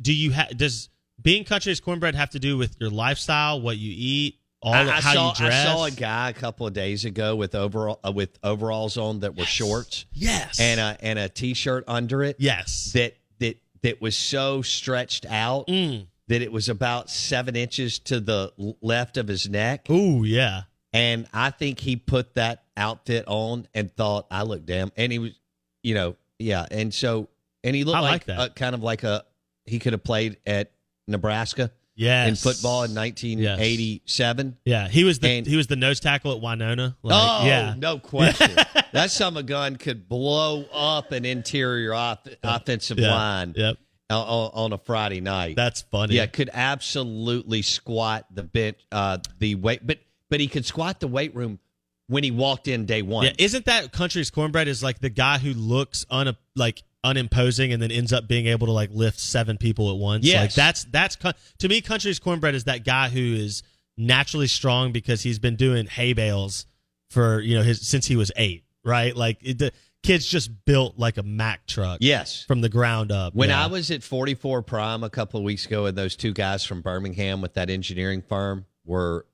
Do 0.01 0.13
you 0.13 0.31
have? 0.31 0.57
Does 0.57 0.89
being 1.21 1.43
country 1.43 1.71
as 1.71 1.79
cornbread 1.79 2.15
have 2.15 2.31
to 2.31 2.39
do 2.39 2.57
with 2.57 2.75
your 2.79 2.89
lifestyle, 2.89 3.61
what 3.61 3.77
you 3.77 3.93
eat, 3.95 4.39
all 4.61 4.73
I, 4.73 4.81
of 4.81 4.87
I 4.89 4.91
how 5.01 5.13
saw, 5.13 5.29
you 5.29 5.35
dress? 5.35 5.65
I 5.67 5.71
saw 5.73 5.85
a 5.85 5.91
guy 5.91 6.29
a 6.29 6.33
couple 6.33 6.67
of 6.67 6.73
days 6.73 7.05
ago 7.05 7.35
with 7.37 7.55
overall 7.55 7.99
uh, 8.05 8.11
with 8.11 8.37
overalls 8.43 8.97
on 8.97 9.21
that 9.21 9.37
were 9.37 9.45
shorts 9.45 10.05
Yes. 10.11 10.59
and 10.59 10.79
a 10.79 10.97
and 10.99 11.17
a 11.19 11.29
t 11.29 11.53
shirt 11.53 11.85
under 11.87 12.21
it. 12.23 12.35
yes. 12.39 12.91
that 12.93 13.15
that 13.81 14.01
was 14.01 14.15
so 14.17 14.61
stretched 14.61 15.25
out 15.25 15.67
Mm. 15.67 16.07
that 16.27 16.41
it 16.41 16.51
was 16.51 16.69
about 16.69 17.09
seven 17.09 17.55
inches 17.55 17.99
to 17.99 18.19
the 18.19 18.51
left 18.81 19.17
of 19.17 19.27
his 19.27 19.49
neck. 19.49 19.89
Ooh, 19.89 20.23
yeah. 20.23 20.63
And 20.93 21.27
I 21.33 21.51
think 21.51 21.79
he 21.79 21.95
put 21.95 22.33
that 22.35 22.63
outfit 22.75 23.25
on 23.27 23.67
and 23.73 23.91
thought, 23.95 24.25
I 24.31 24.43
look 24.43 24.65
damn. 24.65 24.91
And 24.97 25.11
he 25.11 25.19
was, 25.19 25.31
you 25.83 25.93
know, 25.93 26.15
yeah. 26.39 26.65
And 26.71 26.93
so, 26.93 27.29
and 27.63 27.75
he 27.75 27.83
looked 27.83 27.97
I 27.97 28.01
like, 28.01 28.27
like 28.27 28.51
a, 28.51 28.53
kind 28.53 28.73
of 28.73 28.81
like 28.81 29.03
a, 29.03 29.23
he 29.65 29.77
could 29.79 29.93
have 29.93 30.03
played 30.03 30.37
at 30.47 30.71
Nebraska 31.07 31.71
Yes. 31.99 32.27
in 32.29 32.35
football 32.35 32.83
in 32.83 32.95
1987. 32.95 34.57
Yeah, 34.65 34.87
he 34.87 35.03
was 35.03 35.19
the 35.19 35.29
And- 35.29 35.45
he 35.47 35.55
was 35.57 35.67
the 35.67 35.75
nose 35.75 35.99
tackle 35.99 36.31
at 36.31 36.41
Winona. 36.41 36.95
Like, 37.03 37.15
oh, 37.15 37.45
yeah, 37.45 37.75
no 37.77 37.99
question. 37.99 38.51
that 38.93 39.11
son 39.11 39.33
of 39.33 39.37
a 39.37 39.43
gun 39.43 39.75
could 39.75 40.07
blow 40.07 40.63
up 40.73 41.11
an 41.11 41.25
interior 41.25 41.93
off, 41.93 42.19
offensive 42.43 42.99
Yeah. 42.99 43.11
line 43.13 43.53
Yep, 43.55 43.77
on, 44.09 44.17
on 44.17 44.51
on 44.53 44.73
a 44.73 44.77
Friday 44.77 45.21
night. 45.21 45.55
that's 45.55 45.81
funny. 45.81 46.15
Yeah, 46.15 46.25
could 46.27 46.49
absolutely 46.53 47.61
squat 47.61 48.25
the 48.33 48.43
bench, 48.43 48.77
uh, 48.91 49.17
the 49.39 49.55
weight, 49.55 49.85
but 49.85 49.99
but 50.29 50.39
he 50.39 50.47
could 50.47 50.65
squat 50.65 50.99
the 50.99 51.07
weight 51.07 51.35
room 51.35 51.59
when 52.07 52.23
he 52.23 52.31
walked 52.31 52.67
in 52.67 52.85
day 52.85 53.01
one. 53.01 53.25
Yeah, 53.25 53.33
isn't 53.37 53.65
that 53.65 53.91
country's 53.91 54.29
cornbread 54.31 54.67
is 54.67 54.81
like 54.81 54.99
the 54.99 55.09
guy 55.09 55.37
who 55.37 55.53
looks 55.53 56.05
un 56.09 56.35
like 56.55 56.83
unimposing 57.03 57.71
and 57.73 57.81
then 57.81 57.91
ends 57.91 58.11
up 58.11 58.27
being 58.27 58.47
able 58.47 58.67
to 58.67 58.73
like 58.73 58.89
lift 58.91 59.19
seven 59.19 59.57
people 59.57 59.89
at 59.91 59.97
once? 59.97 60.25
Yes. 60.25 60.41
like 60.41 60.53
that's 60.53 60.83
that's 60.85 61.17
to 61.59 61.67
me 61.69 61.81
country's 61.81 62.19
cornbread 62.19 62.55
is 62.55 62.65
that 62.65 62.83
guy 62.85 63.09
who 63.09 63.19
is 63.35 63.63
naturally 63.97 64.47
strong 64.47 64.91
because 64.91 65.21
he's 65.21 65.39
been 65.39 65.55
doing 65.55 65.85
hay 65.87 66.13
bales 66.13 66.65
for 67.09 67.39
you 67.41 67.55
know 67.57 67.63
his 67.63 67.87
since 67.87 68.05
he 68.05 68.15
was 68.15 68.31
eight, 68.35 68.63
right? 68.83 69.15
Like 69.15 69.37
it, 69.41 69.57
the 69.59 69.71
kid's 70.03 70.25
just 70.25 70.49
built 70.65 70.97
like 70.97 71.17
a 71.17 71.23
Mack 71.23 71.65
truck. 71.67 71.97
Yes. 72.01 72.43
from 72.47 72.61
the 72.61 72.69
ground 72.69 73.11
up. 73.11 73.35
When 73.35 73.49
Yeah. 73.49 73.63
I 73.63 73.67
was 73.67 73.91
at 73.91 74.01
44 74.03 74.61
Prime 74.61 75.03
a 75.03 75.09
couple 75.09 75.39
of 75.39 75.43
weeks 75.43 75.65
ago, 75.65 75.87
and 75.87 75.97
those 75.97 76.15
two 76.15 76.31
guys 76.33 76.63
from 76.63 76.81
Birmingham 76.81 77.41
with 77.41 77.55
that 77.55 77.69
engineering 77.69 78.21
firm 78.21 78.65
were 78.85 79.25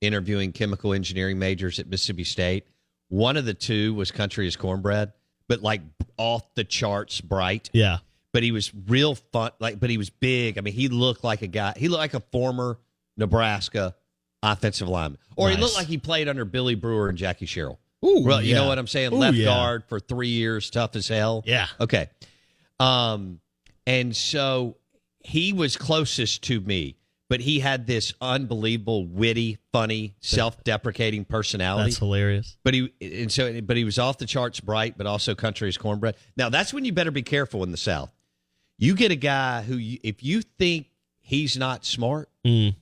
interviewing 0.00 0.52
chemical 0.52 0.92
engineering 0.92 1.38
majors 1.38 1.78
at 1.78 1.86
Mississippi 1.88 2.24
State. 2.24 2.66
One 3.08 3.36
of 3.36 3.44
the 3.44 3.54
two 3.54 3.94
was 3.94 4.10
country 4.10 4.46
as 4.48 4.56
cornbread, 4.56 5.12
but 5.48 5.62
like 5.62 5.82
off 6.16 6.54
the 6.54 6.64
charts 6.64 7.20
bright. 7.20 7.70
yeah, 7.72 7.98
But 8.32 8.42
he 8.42 8.52
was 8.52 8.72
real 8.88 9.14
fun, 9.14 9.50
like, 9.60 9.78
but 9.80 9.90
he 9.90 9.98
was 9.98 10.10
big. 10.10 10.58
I 10.58 10.60
mean, 10.60 10.74
he 10.74 10.88
looked 10.88 11.24
like 11.24 11.42
a 11.42 11.46
guy. 11.46 11.74
He 11.76 11.88
looked 11.88 12.00
like 12.00 12.14
a 12.14 12.20
former 12.32 12.78
Nebraska 13.16 13.94
offensive 14.42 14.88
lineman, 14.88 15.18
or 15.36 15.50
he 15.50 15.56
looked 15.56 15.74
like 15.74 15.86
he 15.86 15.98
played 15.98 16.28
under 16.28 16.44
Billy 16.44 16.74
Brewer 16.74 17.08
and 17.08 17.18
Jackie 17.18 17.46
Sherrill. 17.46 17.78
Ooh, 18.04 18.20
Well, 18.20 18.42
you 18.42 18.54
know 18.54 18.68
what 18.68 18.78
I'm 18.78 18.86
saying? 18.86 19.12
Ooh, 19.12 19.16
Left 19.16 19.36
yeah. 19.36 19.46
guard 19.46 19.84
for 19.88 19.98
three 19.98 20.28
years, 20.28 20.70
tough 20.70 20.94
as 20.96 21.08
hell. 21.08 21.42
Yeah. 21.46 21.66
Okay. 21.80 22.08
Um, 22.78 23.40
and 23.86 24.14
so 24.14 24.76
he 25.20 25.52
was 25.52 25.76
closest 25.76 26.42
to 26.44 26.60
me, 26.60 26.96
but 27.28 27.40
he 27.40 27.58
had 27.60 27.86
this 27.86 28.12
unbelievable, 28.20 29.06
witty, 29.06 29.58
funny, 29.72 30.14
self-deprecating 30.20 31.24
personality. 31.24 31.90
that's 31.90 31.98
hilarious. 31.98 32.56
but 32.64 32.74
he 32.74 32.92
and 33.00 33.30
so 33.32 33.60
but 33.62 33.76
he 33.76 33.84
was 33.84 33.98
off 33.98 34.18
the 34.18 34.26
charts 34.26 34.60
bright, 34.60 34.96
but 34.96 35.06
also 35.06 35.34
country 35.34 35.68
as 35.68 35.76
cornbread. 35.76 36.16
Now 36.36 36.48
that's 36.48 36.72
when 36.72 36.84
you 36.84 36.92
better 36.92 37.10
be 37.10 37.22
careful 37.22 37.62
in 37.62 37.70
the 37.70 37.76
South. 37.76 38.10
You 38.78 38.94
get 38.94 39.10
a 39.10 39.16
guy 39.16 39.62
who, 39.62 39.76
you, 39.76 39.98
if 40.02 40.22
you 40.22 40.42
think 40.42 40.86
he's 41.20 41.56
not 41.56 41.84
smart, 41.84 42.28
Mm. 42.44 42.74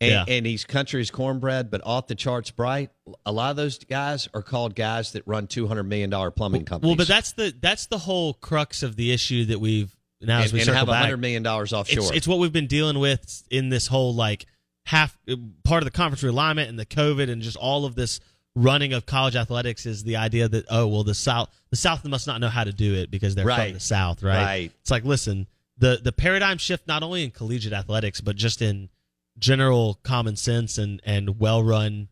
and, 0.00 0.10
Yeah. 0.10 0.24
and 0.28 0.44
he's 0.44 0.64
country 0.64 1.00
as 1.00 1.10
cornbread, 1.10 1.70
but 1.70 1.80
off 1.84 2.06
the 2.08 2.14
charts 2.14 2.50
bright. 2.50 2.90
A 3.24 3.32
lot 3.32 3.50
of 3.50 3.56
those 3.56 3.78
guys 3.78 4.28
are 4.34 4.42
called 4.42 4.74
guys 4.74 5.12
that 5.12 5.22
run 5.26 5.46
two 5.46 5.66
hundred 5.66 5.84
million 5.84 6.10
dollar 6.10 6.30
plumbing 6.30 6.64
companies. 6.66 6.90
Well, 6.90 6.96
but 6.96 7.08
that's 7.08 7.32
the 7.32 7.54
that's 7.60 7.86
the 7.86 7.98
whole 7.98 8.34
crux 8.34 8.82
of 8.82 8.96
the 8.96 9.12
issue 9.12 9.46
that 9.46 9.60
we've 9.60 9.96
now 10.26 10.40
as 10.40 10.52
we 10.52 10.60
and 10.60 10.66
circle 10.66 10.78
have 10.80 10.88
back. 10.88 11.02
hundred 11.02 11.18
million 11.18 11.42
dollars 11.42 11.72
offshore. 11.72 12.04
It's, 12.04 12.10
it's 12.12 12.28
what 12.28 12.38
we've 12.38 12.52
been 12.52 12.66
dealing 12.66 12.98
with 12.98 13.42
in 13.50 13.68
this 13.68 13.86
whole 13.86 14.14
like 14.14 14.46
half 14.86 15.16
part 15.64 15.82
of 15.82 15.84
the 15.84 15.90
conference 15.90 16.22
realignment 16.22 16.68
and 16.68 16.78
the 16.78 16.86
COVID 16.86 17.30
and 17.30 17.40
just 17.42 17.56
all 17.56 17.84
of 17.86 17.94
this 17.94 18.20
running 18.54 18.92
of 18.92 19.04
college 19.06 19.34
athletics 19.34 19.84
is 19.86 20.04
the 20.04 20.16
idea 20.16 20.48
that 20.48 20.64
oh 20.70 20.86
well 20.86 21.02
the 21.04 21.14
South 21.14 21.48
the 21.70 21.76
South 21.76 22.04
must 22.04 22.26
not 22.26 22.40
know 22.40 22.48
how 22.48 22.64
to 22.64 22.72
do 22.72 22.94
it 22.94 23.10
because 23.10 23.34
they're 23.34 23.46
Right. 23.46 23.68
from 23.68 23.74
the 23.74 23.80
South, 23.80 24.22
right? 24.22 24.42
Right. 24.44 24.72
It's 24.82 24.90
like 24.90 25.04
listen, 25.04 25.46
the 25.78 25.98
the 26.02 26.12
paradigm 26.12 26.58
shift 26.58 26.86
not 26.86 27.02
only 27.02 27.24
in 27.24 27.30
collegiate 27.30 27.72
athletics 27.72 28.20
but 28.20 28.36
just 28.36 28.62
in 28.62 28.90
general 29.38 29.98
common 30.04 30.36
sense 30.36 30.78
and 30.78 31.00
and 31.04 31.40
well 31.40 31.62
run, 31.62 32.08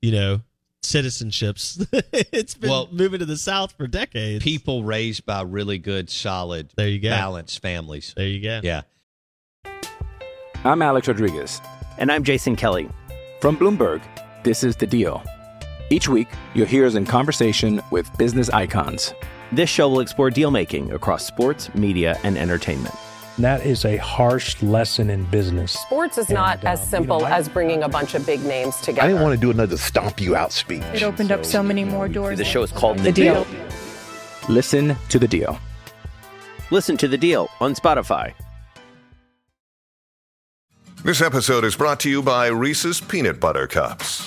you 0.00 0.12
know, 0.12 0.40
citizenships. 0.82 1.86
it's 2.32 2.54
been 2.54 2.70
Well, 2.70 2.88
moving 2.92 3.20
to 3.20 3.26
the 3.26 3.36
South 3.36 3.72
for 3.72 3.86
decades. 3.86 4.42
people 4.42 4.84
raised 4.84 5.24
by 5.24 5.42
really 5.42 5.78
good, 5.78 6.10
solid, 6.10 6.70
There 6.76 6.88
you 6.88 6.98
go. 6.98 7.10
balanced 7.10 7.60
families. 7.62 8.12
There 8.16 8.26
you 8.26 8.42
go. 8.42 8.60
Yeah. 8.62 8.82
I'm 10.64 10.82
Alex 10.82 11.08
Rodriguez. 11.08 11.60
And 11.98 12.10
I'm 12.10 12.24
Jason 12.24 12.56
Kelly. 12.56 12.88
From 13.40 13.56
Bloomberg, 13.56 14.02
this 14.44 14.62
is 14.64 14.76
The 14.76 14.86
Deal. 14.86 15.22
Each 15.90 16.08
week, 16.08 16.28
you'll 16.54 16.66
hear 16.66 16.86
us 16.86 16.94
in 16.94 17.04
conversation 17.04 17.80
with 17.90 18.08
business 18.16 18.48
icons. 18.50 19.12
This 19.50 19.68
show 19.68 19.88
will 19.88 20.00
explore 20.00 20.30
deal 20.30 20.50
making 20.50 20.92
across 20.92 21.26
sports, 21.26 21.72
media, 21.74 22.18
and 22.22 22.38
entertainment. 22.38 22.94
And 23.36 23.44
that 23.44 23.64
is 23.64 23.84
a 23.84 23.96
harsh 23.96 24.62
lesson 24.62 25.08
in 25.10 25.24
business. 25.24 25.72
Sports 25.72 26.18
is 26.18 26.28
not 26.28 26.58
And, 26.58 26.68
as 26.68 26.80
um, 26.80 26.84
you 26.84 26.90
simple 26.90 27.20
know, 27.20 27.26
I- 27.26 27.38
as 27.38 27.48
bringing 27.48 27.82
a 27.82 27.88
bunch 27.88 28.14
of 28.14 28.26
big 28.26 28.44
names 28.44 28.76
together. 28.76 29.02
I 29.02 29.08
didn't 29.08 29.22
want 29.22 29.34
to 29.34 29.40
do 29.40 29.50
another 29.50 29.76
stomp 29.78 30.20
you 30.20 30.36
out 30.36 30.52
speech. 30.52 30.82
It 30.92 31.02
opened 31.02 31.32
up 31.32 31.44
so 31.44 31.62
many 31.62 31.84
more 31.84 32.08
doors. 32.08 32.38
The 32.38 32.44
show 32.44 32.62
is 32.62 32.70
called 32.72 32.98
The 32.98 33.12
Deal. 33.12 33.46
Listen 34.48 34.96
to 35.08 35.18
The 35.18 35.28
Deal. 35.28 35.58
Listen 36.70 36.96
to 36.96 37.06
the 37.08 37.18
deal 37.18 37.50
on 37.60 37.74
Spotify. 37.74 38.32
This 41.04 41.20
episode 41.20 41.64
is 41.64 41.76
brought 41.76 42.00
to 42.00 42.08
you 42.10 42.22
by 42.22 42.46
Reese's 42.46 42.98
Peanut 42.98 43.40
Butter 43.40 43.66
Cups. 43.66 44.26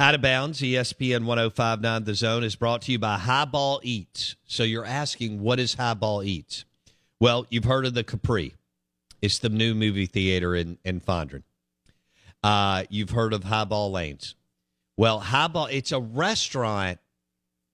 Out 0.00 0.14
of 0.14 0.22
bounds, 0.22 0.62
ESPN 0.62 1.26
1059 1.26 2.04
The 2.04 2.14
Zone 2.14 2.42
is 2.42 2.56
brought 2.56 2.80
to 2.82 2.92
you 2.92 2.98
by 2.98 3.18
Highball 3.18 3.82
Eats. 3.82 4.34
So 4.46 4.62
you're 4.62 4.86
asking, 4.86 5.42
what 5.42 5.60
is 5.60 5.74
Highball 5.74 6.22
Eats? 6.22 6.64
Well, 7.20 7.46
you've 7.50 7.64
heard 7.64 7.84
of 7.84 7.92
the 7.92 8.02
Capri. 8.02 8.54
It's 9.20 9.40
the 9.40 9.50
new 9.50 9.74
movie 9.74 10.06
theater 10.06 10.54
in, 10.54 10.78
in 10.86 11.02
Fondren. 11.02 11.42
Uh, 12.42 12.84
you've 12.88 13.10
heard 13.10 13.34
of 13.34 13.44
Highball 13.44 13.92
Lanes. 13.92 14.36
Well, 14.96 15.20
Highball, 15.20 15.66
it's 15.66 15.92
a 15.92 16.00
restaurant 16.00 16.98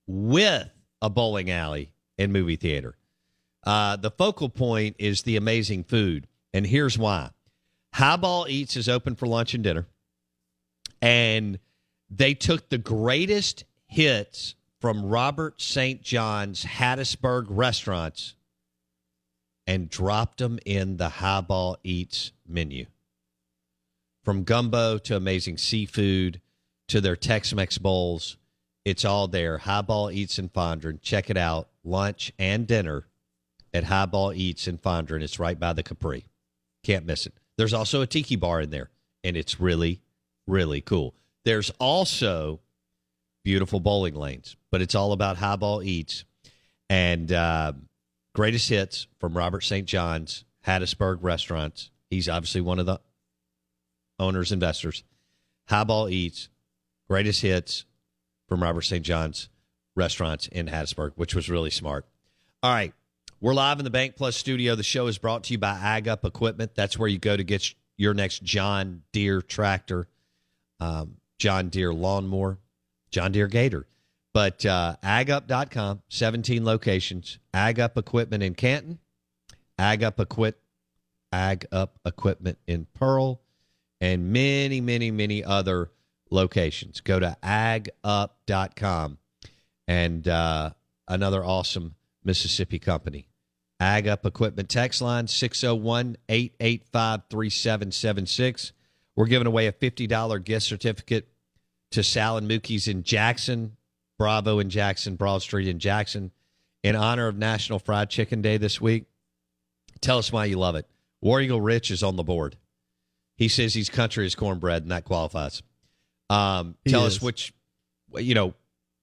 with 0.09 0.69
a 1.01 1.09
bowling 1.09 1.49
alley 1.49 1.93
and 2.19 2.33
movie 2.33 2.57
theater. 2.57 2.97
Uh, 3.63 3.95
the 3.95 4.11
focal 4.11 4.49
point 4.49 4.97
is 4.99 5.23
the 5.23 5.37
amazing 5.37 5.85
food. 5.85 6.27
And 6.53 6.67
here's 6.67 6.99
why 6.99 7.31
Highball 7.95 8.47
Eats 8.49 8.77
is 8.77 8.89
open 8.89 9.15
for 9.15 9.29
lunch 9.29 9.55
and 9.55 9.63
dinner. 9.63 9.87
And 11.01 11.61
they 12.11 12.35
took 12.35 12.69
the 12.69 12.79
greatest 12.79 13.65
hits 13.87 14.55
from 14.81 15.07
Robert 15.07 15.61
St. 15.61 16.03
John's 16.03 16.65
Hattiesburg 16.65 17.47
restaurants 17.49 18.35
and 19.67 19.91
dropped 19.91 20.39
them 20.39 20.59
in 20.65 20.97
the 20.97 21.09
Highball 21.09 21.77
Eats 21.83 22.33
menu. 22.47 22.87
From 24.25 24.45
gumbo 24.45 24.99
to 24.99 25.17
amazing 25.17 25.59
seafood 25.59 26.41
to 26.89 27.01
their 27.01 27.17
Tex 27.17 27.53
Mex 27.53 27.79
bowls, 27.79 28.37
it's 28.85 29.05
all 29.05 29.27
there. 29.27 29.59
Highball 29.59 30.11
Eats 30.13 30.39
in 30.39 30.49
Fondren. 30.49 31.01
Check 31.03 31.31
it 31.31 31.37
out. 31.37 31.69
Lunch 31.83 32.33
and 32.39 32.67
dinner 32.67 33.07
at 33.75 33.85
Highball 33.85 34.33
Eats 34.33 34.69
in 34.69 34.79
Fondren. 34.79 35.23
It's 35.23 35.41
right 35.41 35.59
by 35.59 35.73
the 35.73 35.83
Capri. 35.83 36.27
Can't 36.85 37.07
miss 37.07 37.27
it. 37.27 37.35
There's 37.57 37.75
also 37.75 38.03
a 38.03 38.07
tiki 38.07 38.37
bar 38.37 38.61
in 38.61 38.71
there, 38.71 38.91
and 39.25 39.37
it's 39.37 39.59
really, 39.59 40.01
really 40.47 40.81
cool. 40.81 41.15
There's 41.47 41.71
also 41.79 42.59
beautiful 43.45 43.79
bowling 43.79 44.17
lanes, 44.17 44.57
but 44.73 44.83
it's 44.83 44.97
all 44.97 45.13
about 45.13 45.37
Highball 45.37 45.81
Eats. 45.81 46.25
And 46.91 47.33
uh, 47.33 47.73
greatest 48.35 48.69
hits 48.69 49.07
from 49.21 49.37
Robert 49.37 49.63
St. 49.63 49.87
John's 49.87 50.45
Hattiesburg 50.67 51.19
Restaurants. 51.21 51.93
He's 52.11 52.29
obviously 52.29 52.63
one 52.63 52.81
of 52.81 52.87
the 52.87 53.01
owners, 54.19 54.51
investors. 54.51 55.05
Highball 55.69 56.09
Eats, 56.09 56.49
greatest 57.09 57.43
hits 57.43 57.85
from 58.49 58.61
Robert 58.61 58.83
St. 58.83 59.05
John's 59.05 59.49
Restaurants 59.95 60.49
in 60.49 60.67
Hattiesburg, 60.67 61.13
which 61.15 61.37
was 61.37 61.49
really 61.49 61.71
smart. 61.71 62.07
All 62.65 62.73
right. 62.73 62.93
We're 63.41 63.55
live 63.55 63.79
in 63.79 63.85
the 63.85 63.91
Bank 63.91 64.17
Plus 64.17 64.35
studio. 64.35 64.75
The 64.75 64.83
show 64.83 65.07
is 65.07 65.17
brought 65.17 65.45
to 65.45 65.53
you 65.53 65.59
by 65.59 65.79
Ag 65.81 66.09
Up 66.09 66.25
Equipment. 66.25 66.75
That's 66.75 66.99
where 66.99 67.09
you 67.09 67.19
go 67.19 67.37
to 67.37 67.45
get 67.45 67.73
your 67.97 68.15
next 68.15 68.43
John 68.43 69.03
Deere 69.13 69.43
tractor, 69.43 70.09
um, 70.81 71.19
John 71.39 71.69
Deere 71.69 71.93
lawnmower, 71.95 72.59
John 73.11 73.33
Deere 73.33 73.49
Gator. 73.49 73.87
But 74.33 74.67
uh, 74.67 74.97
agup.com, 75.03 76.03
17 76.09 76.65
locations. 76.65 77.39
agup 77.55 77.97
Equipment 77.97 78.43
in 78.43 78.55
Canton, 78.55 78.99
agup, 79.79 80.21
Equip, 80.21 80.61
Ag 81.33 81.67
Up 81.73 81.99
Equipment 82.05 82.59
in 82.67 82.87
Pearl, 82.95 83.41
and 84.01 84.33
many, 84.33 84.81
many, 84.81 85.11
many 85.11 85.43
other 85.43 85.91
locations. 86.31 87.01
Go 87.01 87.19
to 87.19 87.37
agup.com 87.43 89.19
and 89.89 90.29
uh, 90.29 90.71
another 91.09 91.45
awesome 91.45 91.95
Mississippi 92.25 92.79
company. 92.79 93.29
Ag 93.79 94.09
Up 94.09 94.25
Equipment 94.25 94.69
text 94.69 95.03
line 95.03 95.27
601 95.27 96.17
885 96.29 97.23
3776. 97.31 98.73
We're 99.17 99.27
giving 99.27 99.47
away 99.47 99.67
a 99.67 99.73
$50 99.73 100.45
gift 100.45 100.67
certificate 100.67 101.29
to 101.93 102.03
Sal 102.03 102.37
and 102.37 102.49
Mookie's 102.49 102.87
in 102.87 103.03
Jackson, 103.03 103.77
Bravo 104.19 104.59
in 104.59 104.71
Jackson, 104.71 105.17
Broad 105.17 105.43
Street 105.43 105.69
in 105.69 105.79
Jackson, 105.79 106.31
in 106.83 106.95
honor 106.95 107.27
of 107.27 107.37
National 107.37 107.79
Fried 107.79 108.11
Chicken 108.11 108.43
Day 108.43 108.59
this 108.59 108.81
week. 108.81 109.07
Tell 110.01 110.19
us 110.19 110.31
why 110.31 110.45
you 110.45 110.59
love 110.59 110.77
it. 110.77 110.87
War 111.23 111.41
Eagle 111.41 111.61
Rich 111.61 111.91
is 111.91 112.03
on 112.03 112.17
the 112.17 112.23
board. 112.23 112.57
He 113.37 113.49
says 113.49 113.75
he's 113.75 113.89
country 113.89 114.27
as 114.27 114.35
cornbread, 114.35 114.83
and 114.83 114.91
that 114.91 115.05
qualifies. 115.05 115.63
Um, 116.29 116.77
tell 116.87 117.07
is. 117.07 117.17
us 117.17 117.23
which, 117.23 117.55
you 118.15 118.35
know, 118.35 118.55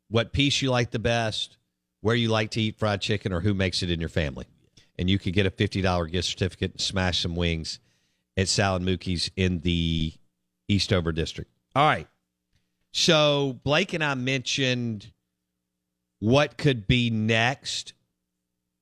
what 0.10 0.32
piece 0.32 0.62
you 0.62 0.70
like 0.70 0.92
the 0.92 1.00
best, 1.00 1.58
where 2.02 2.16
you 2.16 2.30
like 2.30 2.52
to 2.52 2.62
eat 2.62 2.78
fried 2.78 3.02
chicken, 3.02 3.34
or 3.34 3.42
who 3.42 3.54
makes 3.54 3.82
it 3.82 3.90
in 3.90 4.00
your 4.00 4.10
family. 4.10 4.46
And 4.98 5.10
you 5.10 5.18
could 5.18 5.34
get 5.34 5.48
a 5.48 5.52
$50 5.52 6.12
gift 6.12 6.28
certificate 6.28 6.72
and 6.74 6.82
smash 6.82 7.22
some 7.22 7.36
wings 7.36 7.80
at 8.38 8.48
Sal 8.48 8.76
and 8.78 8.86
Mookie's 8.86 9.30
in 9.36 9.60
the 9.60 10.14
Eastover 10.68 11.12
district. 11.12 11.52
All 11.76 11.86
right. 11.86 12.08
So 12.92 13.60
Blake 13.64 13.94
and 13.94 14.04
I 14.04 14.14
mentioned 14.16 15.12
what 16.20 16.58
could 16.58 16.88
be 16.88 17.10
next 17.10 17.94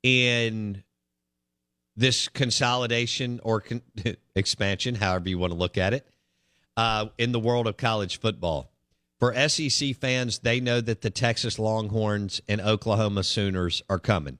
in 0.03 0.83
this 1.95 2.27
consolidation 2.27 3.39
or 3.43 3.61
con- 3.61 3.81
expansion, 4.35 4.95
however 4.95 5.29
you 5.29 5.37
want 5.37 5.51
to 5.51 5.57
look 5.57 5.77
at 5.77 5.93
it, 5.93 6.07
uh, 6.77 7.07
in 7.17 7.31
the 7.31 7.39
world 7.39 7.67
of 7.67 7.77
college 7.77 8.19
football. 8.19 8.71
For 9.19 9.33
SEC 9.47 9.95
fans, 9.97 10.39
they 10.39 10.59
know 10.59 10.81
that 10.81 11.01
the 11.01 11.11
Texas 11.11 11.59
Longhorns 11.59 12.41
and 12.49 12.59
Oklahoma 12.59 13.23
Sooners 13.23 13.83
are 13.87 13.99
coming. 13.99 14.39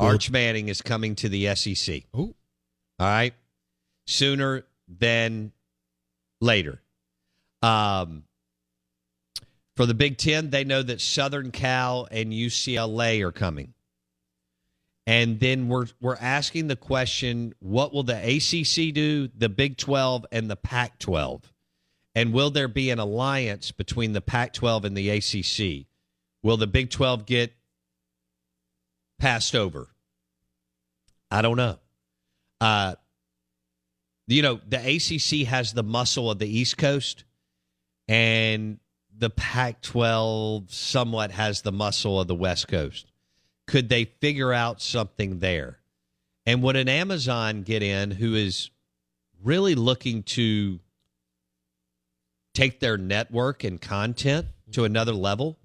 Arch 0.00 0.30
Manning 0.30 0.68
is 0.68 0.82
coming 0.82 1.14
to 1.16 1.28
the 1.28 1.54
SEC. 1.54 2.04
Ooh. 2.16 2.34
All 2.98 3.06
right. 3.06 3.34
Sooner 4.06 4.64
than 4.88 5.52
later. 6.40 6.80
Um, 7.62 8.24
for 9.76 9.86
the 9.86 9.94
Big 9.94 10.16
Ten, 10.16 10.50
they 10.50 10.64
know 10.64 10.82
that 10.82 11.00
Southern 11.00 11.50
Cal 11.50 12.08
and 12.10 12.32
UCLA 12.32 13.22
are 13.22 13.32
coming. 13.32 13.74
And 15.06 15.40
then 15.40 15.68
we're 15.68 15.86
we're 16.00 16.16
asking 16.16 16.66
the 16.66 16.76
question, 16.76 17.54
what 17.60 17.94
will 17.94 18.02
the 18.02 18.16
ACC 18.16 18.92
do, 18.92 19.28
the 19.28 19.48
Big 19.48 19.78
12 19.78 20.26
and 20.32 20.50
the 20.50 20.56
Pac 20.56 20.98
12? 20.98 21.50
And 22.14 22.32
will 22.32 22.50
there 22.50 22.68
be 22.68 22.90
an 22.90 22.98
alliance 22.98 23.70
between 23.70 24.12
the 24.12 24.20
Pac 24.20 24.52
12 24.52 24.84
and 24.84 24.96
the 24.96 25.08
ACC? 25.08 25.86
Will 26.42 26.56
the 26.56 26.66
Big 26.66 26.90
12 26.90 27.24
get 27.24 27.54
passed 29.18 29.54
over? 29.54 29.88
I 31.30 31.40
don't 31.40 31.56
know. 31.56 31.78
Uh, 32.60 32.94
you 34.26 34.42
know, 34.42 34.60
the 34.68 34.78
ACC 34.78 35.46
has 35.46 35.72
the 35.72 35.82
muscle 35.82 36.30
of 36.30 36.38
the 36.38 36.48
East 36.48 36.76
Coast, 36.76 37.24
and 38.06 38.78
the 39.16 39.30
Pac 39.30 39.80
12 39.82 40.72
somewhat 40.72 41.30
has 41.32 41.62
the 41.62 41.72
muscle 41.72 42.20
of 42.20 42.28
the 42.28 42.34
West 42.34 42.68
Coast. 42.68 43.10
Could 43.66 43.88
they 43.88 44.04
figure 44.04 44.52
out 44.52 44.80
something 44.80 45.40
there? 45.40 45.78
And 46.46 46.62
would 46.62 46.76
an 46.76 46.88
Amazon 46.88 47.62
get 47.62 47.82
in 47.82 48.10
who 48.10 48.34
is 48.34 48.70
really 49.42 49.74
looking 49.74 50.22
to 50.22 50.80
take 52.54 52.80
their 52.80 52.96
network 52.96 53.64
and 53.64 53.80
content 53.80 54.46
to 54.72 54.84
another 54.84 55.12
level? 55.12 55.58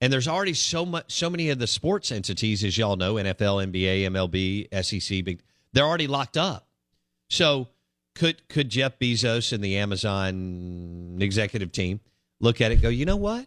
And 0.00 0.12
there's 0.12 0.28
already 0.28 0.54
so 0.54 0.84
much, 0.84 1.12
so 1.12 1.30
many 1.30 1.50
of 1.50 1.58
the 1.58 1.66
sports 1.66 2.12
entities, 2.12 2.62
as 2.62 2.76
y'all 2.76 2.96
know, 2.96 3.14
NFL, 3.14 3.72
NBA, 3.72 4.02
MLB, 4.10 4.84
SEC, 4.84 5.24
big, 5.24 5.40
they're 5.74 5.84
already 5.84 6.06
locked 6.06 6.36
up. 6.36 6.66
So 7.28 7.68
could 8.14 8.48
could 8.48 8.68
Jeff 8.70 8.98
Bezos 8.98 9.52
and 9.52 9.62
the 9.62 9.76
Amazon 9.78 11.18
executive 11.20 11.72
team 11.72 12.00
look 12.40 12.60
at 12.60 12.70
it 12.70 12.74
and 12.74 12.82
go, 12.82 12.88
you 12.88 13.04
know 13.04 13.16
what? 13.16 13.46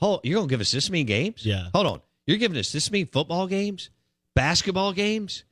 Hold, 0.00 0.20
you're 0.24 0.36
gonna 0.36 0.48
give 0.48 0.60
us 0.60 0.72
this 0.72 0.90
many 0.90 1.04
games? 1.04 1.44
Yeah. 1.44 1.68
Hold 1.74 1.86
on. 1.86 2.00
You're 2.26 2.38
giving 2.38 2.58
us 2.58 2.72
this 2.72 2.90
many 2.90 3.04
football 3.04 3.46
games, 3.46 3.90
basketball 4.34 4.92
games, 4.92 5.44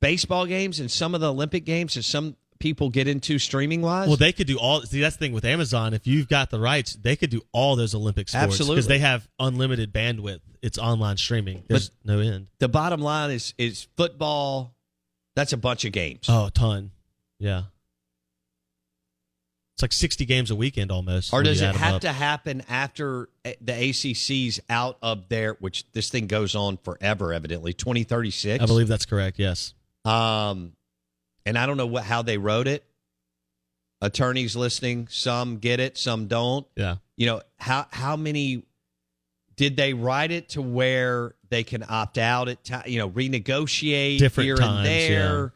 baseball 0.00 0.46
games, 0.46 0.80
and 0.80 0.90
some 0.90 1.14
of 1.14 1.20
the 1.20 1.30
Olympic 1.30 1.64
games 1.64 1.94
that 1.94 2.04
some 2.04 2.36
people 2.60 2.88
get 2.88 3.08
into 3.08 3.38
streaming 3.38 3.82
wise. 3.82 4.06
Well, 4.08 4.16
they 4.16 4.32
could 4.32 4.46
do 4.46 4.58
all. 4.58 4.82
See, 4.82 5.00
that's 5.00 5.16
the 5.16 5.26
thing 5.26 5.32
with 5.32 5.44
Amazon. 5.44 5.92
If 5.92 6.06
you've 6.06 6.28
got 6.28 6.50
the 6.50 6.60
rights, 6.60 6.94
they 6.94 7.16
could 7.16 7.30
do 7.30 7.42
all 7.52 7.76
those 7.76 7.94
Olympic 7.94 8.28
sports 8.28 8.44
Absolutely. 8.44 8.76
because 8.76 8.86
they 8.86 8.98
have 9.00 9.28
unlimited 9.38 9.92
bandwidth. 9.92 10.40
It's 10.62 10.78
online 10.78 11.16
streaming. 11.16 11.64
There's 11.68 11.90
no 12.04 12.20
end. 12.20 12.46
the 12.58 12.68
bottom 12.68 13.00
line 13.00 13.32
is 13.32 13.54
is 13.58 13.88
football. 13.96 14.74
That's 15.40 15.54
a 15.54 15.56
bunch 15.56 15.86
of 15.86 15.92
games. 15.92 16.26
Oh, 16.28 16.48
a 16.48 16.50
ton. 16.50 16.90
Yeah. 17.38 17.62
It's 19.72 19.80
like 19.80 19.94
60 19.94 20.26
games 20.26 20.50
a 20.50 20.54
weekend 20.54 20.92
almost. 20.92 21.32
Or 21.32 21.42
does 21.42 21.62
it 21.62 21.74
have 21.74 22.02
to 22.02 22.12
happen 22.12 22.62
after 22.68 23.30
eh, 23.46 23.54
the 23.62 23.72
ACC's 23.72 24.60
out 24.68 24.98
of 25.00 25.30
there, 25.30 25.56
which 25.58 25.90
this 25.92 26.10
thing 26.10 26.26
goes 26.26 26.54
on 26.54 26.76
forever, 26.76 27.32
evidently, 27.32 27.72
2036? 27.72 28.62
I 28.62 28.66
believe 28.66 28.86
that's 28.86 29.06
correct. 29.06 29.38
Yes. 29.38 29.72
Um, 30.04 30.74
and 31.46 31.56
I 31.56 31.64
don't 31.64 31.78
know 31.78 31.86
what 31.86 32.04
how 32.04 32.20
they 32.20 32.36
wrote 32.36 32.68
it. 32.68 32.84
Attorneys 34.02 34.54
listening, 34.54 35.08
some 35.08 35.56
get 35.56 35.80
it, 35.80 35.96
some 35.96 36.26
don't. 36.26 36.66
Yeah. 36.76 36.96
You 37.16 37.24
know, 37.24 37.40
how 37.56 37.86
how 37.90 38.16
many 38.16 38.64
did 39.56 39.78
they 39.78 39.94
write 39.94 40.32
it 40.32 40.50
to 40.50 40.60
where 40.60 41.34
they 41.50 41.64
can 41.64 41.84
opt 41.88 42.18
out 42.18 42.48
at 42.48 42.88
you 42.88 42.98
know, 42.98 43.10
renegotiate 43.10 44.18
Different 44.18 44.46
here 44.46 44.56
times, 44.56 44.78
and 44.78 44.86
there? 44.86 45.52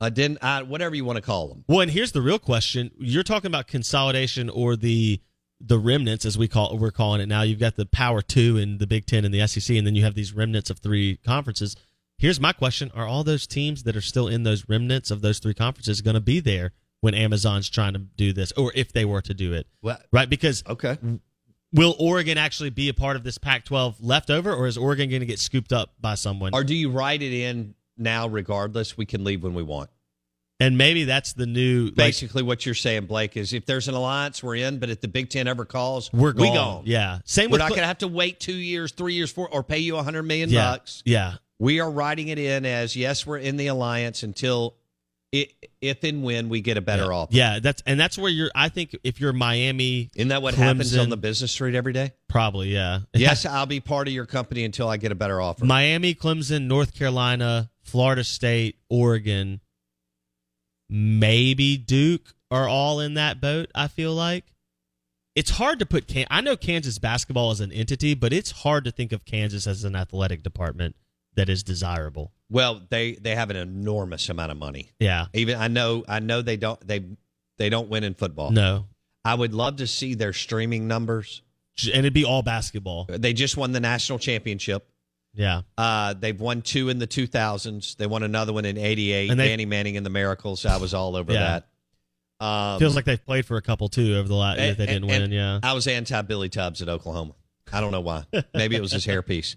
Uh, 0.00 0.10
didn't, 0.10 0.42
whatever 0.68 0.94
you 0.94 1.04
want 1.04 1.16
to 1.16 1.22
call 1.22 1.48
them. 1.48 1.64
Well, 1.68 1.80
and 1.80 1.90
here's 1.90 2.12
the 2.12 2.22
real 2.22 2.38
question: 2.38 2.90
You're 2.98 3.22
talking 3.22 3.48
about 3.48 3.66
consolidation 3.66 4.48
or 4.48 4.76
the 4.76 5.20
the 5.60 5.78
remnants, 5.78 6.24
as 6.24 6.36
we 6.36 6.48
call 6.48 6.76
we're 6.78 6.90
calling 6.90 7.20
it 7.20 7.26
now. 7.26 7.42
You've 7.42 7.60
got 7.60 7.76
the 7.76 7.86
Power 7.86 8.22
Two 8.22 8.56
and 8.58 8.78
the 8.78 8.86
Big 8.86 9.06
Ten 9.06 9.24
and 9.24 9.32
the 9.32 9.46
SEC, 9.46 9.76
and 9.76 9.86
then 9.86 9.94
you 9.94 10.04
have 10.04 10.14
these 10.14 10.32
remnants 10.32 10.70
of 10.70 10.78
three 10.78 11.16
conferences. 11.18 11.76
Here's 12.18 12.40
my 12.40 12.52
question: 12.52 12.90
Are 12.94 13.06
all 13.06 13.24
those 13.24 13.46
teams 13.46 13.82
that 13.84 13.96
are 13.96 14.02
still 14.02 14.28
in 14.28 14.42
those 14.42 14.68
remnants 14.68 15.10
of 15.10 15.22
those 15.22 15.38
three 15.38 15.54
conferences 15.54 16.02
going 16.02 16.14
to 16.14 16.20
be 16.20 16.40
there 16.40 16.72
when 17.00 17.14
Amazon's 17.14 17.68
trying 17.68 17.94
to 17.94 18.00
do 18.00 18.32
this, 18.32 18.52
or 18.52 18.72
if 18.74 18.92
they 18.92 19.04
were 19.04 19.22
to 19.22 19.34
do 19.34 19.52
it? 19.54 19.66
Well, 19.82 19.98
Right? 20.12 20.28
Because 20.28 20.62
okay. 20.68 20.98
Will 21.72 21.94
Oregon 21.98 22.38
actually 22.38 22.70
be 22.70 22.88
a 22.88 22.94
part 22.94 23.16
of 23.16 23.24
this 23.24 23.38
Pac-12 23.38 23.96
leftover, 24.00 24.52
or 24.54 24.66
is 24.66 24.76
Oregon 24.78 25.10
going 25.10 25.20
to 25.20 25.26
get 25.26 25.38
scooped 25.38 25.72
up 25.72 25.94
by 26.00 26.14
someone? 26.14 26.54
Or 26.54 26.64
do 26.64 26.74
you 26.74 26.90
write 26.90 27.22
it 27.22 27.32
in 27.32 27.74
now 27.96 28.26
regardless? 28.28 28.96
We 28.96 29.06
can 29.06 29.24
leave 29.24 29.42
when 29.42 29.54
we 29.54 29.62
want. 29.62 29.90
and 30.58 30.78
maybe 30.78 31.04
that's 31.04 31.34
the 31.34 31.44
new 31.46 31.86
like, 31.86 31.96
Basically, 31.96 32.42
what 32.42 32.64
you're 32.64 32.74
saying, 32.74 33.06
Blake, 33.06 33.36
is 33.36 33.52
if 33.52 33.66
there's 33.66 33.88
an 33.88 33.94
alliance, 33.94 34.42
we're 34.42 34.56
in. 34.56 34.78
But 34.78 34.88
if 34.90 35.00
the 35.00 35.08
Big 35.08 35.28
Ten 35.28 35.46
ever 35.48 35.64
calls, 35.64 36.10
we're 36.12 36.32
we 36.32 36.46
gone. 36.48 36.54
gone. 36.54 36.82
Yeah. 36.86 37.18
Same 37.24 37.50
with 37.50 37.60
We're 37.60 37.64
not 37.64 37.70
going 37.70 37.82
to 37.82 37.86
have 37.86 37.98
to 37.98 38.08
wait 38.08 38.40
two 38.40 38.54
years, 38.54 38.92
three 38.92 39.14
years, 39.14 39.30
four, 39.30 39.48
or 39.52 39.62
pay 39.62 39.78
you 39.78 39.96
a 39.96 40.02
hundred 40.02 40.22
million 40.22 40.48
yeah, 40.50 40.70
bucks. 40.70 41.02
Yeah. 41.04 41.34
We 41.58 41.80
are 41.80 41.90
writing 41.90 42.28
it 42.28 42.38
in 42.38 42.64
as 42.66 42.96
yes, 42.96 43.26
we're 43.26 43.38
in 43.38 43.56
the 43.56 43.66
alliance 43.68 44.22
until 44.22 44.76
it, 45.32 45.52
if 45.80 46.04
and 46.04 46.22
when 46.22 46.48
we 46.48 46.60
get 46.60 46.76
a 46.76 46.80
better 46.80 47.04
yeah. 47.04 47.10
offer. 47.10 47.34
Yeah, 47.34 47.58
that's 47.60 47.82
and 47.86 47.98
that's 47.98 48.16
where 48.16 48.30
you're. 48.30 48.50
I 48.54 48.68
think 48.68 48.96
if 49.04 49.20
you're 49.20 49.32
Miami, 49.32 50.10
Isn't 50.14 50.28
that 50.28 50.42
what 50.42 50.54
happens 50.54 50.96
on 50.96 51.08
the 51.08 51.16
business 51.16 51.52
street 51.52 51.74
every 51.74 51.92
day? 51.92 52.12
probably 52.28 52.68
yeah. 52.68 53.00
Yes, 53.14 53.46
I'll 53.46 53.66
be 53.66 53.80
part 53.80 54.08
of 54.08 54.14
your 54.14 54.26
company 54.26 54.64
until 54.64 54.88
I 54.88 54.96
get 54.96 55.12
a 55.12 55.14
better 55.14 55.40
offer. 55.40 55.64
Miami, 55.64 56.14
Clemson, 56.14 56.66
North 56.66 56.94
Carolina, 56.94 57.70
Florida 57.82 58.24
State, 58.24 58.76
Oregon, 58.88 59.60
maybe 60.88 61.76
Duke 61.76 62.34
are 62.50 62.68
all 62.68 63.00
in 63.00 63.14
that 63.14 63.40
boat. 63.40 63.70
I 63.74 63.88
feel 63.88 64.14
like 64.14 64.44
it's 65.34 65.50
hard 65.50 65.78
to 65.80 65.86
put. 65.86 66.06
Can- 66.06 66.26
I 66.30 66.40
know 66.40 66.56
Kansas 66.56 66.98
basketball 66.98 67.50
is 67.50 67.60
an 67.60 67.72
entity, 67.72 68.14
but 68.14 68.32
it's 68.32 68.50
hard 68.50 68.84
to 68.84 68.90
think 68.90 69.12
of 69.12 69.24
Kansas 69.24 69.66
as 69.66 69.84
an 69.84 69.96
athletic 69.96 70.42
department 70.42 70.96
that 71.36 71.48
is 71.48 71.62
desirable. 71.62 72.32
Well, 72.50 72.82
they 72.90 73.12
they 73.12 73.34
have 73.34 73.50
an 73.50 73.56
enormous 73.56 74.28
amount 74.28 74.52
of 74.52 74.58
money. 74.58 74.90
Yeah. 74.98 75.26
Even 75.32 75.56
I 75.58 75.68
know 75.68 76.04
I 76.08 76.20
know 76.20 76.42
they 76.42 76.56
don't 76.56 76.80
they 76.86 77.04
they 77.58 77.68
don't 77.70 77.88
win 77.88 78.04
in 78.04 78.14
football. 78.14 78.50
No. 78.50 78.86
I 79.24 79.34
would 79.34 79.54
love 79.54 79.76
to 79.76 79.86
see 79.86 80.14
their 80.14 80.32
streaming 80.32 80.86
numbers. 80.86 81.42
And 81.84 82.00
it'd 82.00 82.12
be 82.14 82.24
all 82.24 82.42
basketball. 82.42 83.06
They 83.08 83.32
just 83.32 83.56
won 83.56 83.72
the 83.72 83.80
national 83.80 84.18
championship. 84.18 84.88
Yeah. 85.34 85.62
Uh, 85.76 86.14
they've 86.14 86.40
won 86.40 86.62
two 86.62 86.88
in 86.88 86.98
the 86.98 87.06
2000s. 87.06 87.96
They 87.96 88.06
won 88.06 88.22
another 88.22 88.52
one 88.54 88.64
in 88.64 88.78
88. 88.78 89.30
And 89.30 89.38
they- 89.38 89.48
Danny 89.48 89.66
Manning 89.66 89.96
and 89.98 90.06
the 90.06 90.10
Miracles. 90.10 90.64
I 90.64 90.78
was 90.78 90.94
all 90.94 91.16
over 91.16 91.32
Yeah. 91.32 91.60
that. 92.40 92.44
Um, 92.44 92.78
Feels 92.78 92.94
like 92.96 93.04
they've 93.04 93.22
played 93.22 93.44
for 93.46 93.56
a 93.56 93.62
couple 93.62 93.88
too 93.88 94.16
over 94.16 94.28
the 94.28 94.34
last 94.34 94.58
and- 94.58 94.76
they 94.76 94.86
didn't 94.86 95.10
and- 95.10 95.22
win. 95.24 95.32
Yeah. 95.32 95.60
I 95.62 95.72
was 95.72 95.86
anti 95.86 96.22
Billy 96.22 96.48
Tubbs 96.48 96.80
at 96.80 96.88
Oklahoma. 96.88 97.34
I 97.72 97.80
don't 97.80 97.90
know 97.92 98.00
why. 98.00 98.24
Maybe 98.54 98.76
it 98.76 98.80
was 98.80 98.92
his 98.92 99.04
hairpiece. 99.06 99.56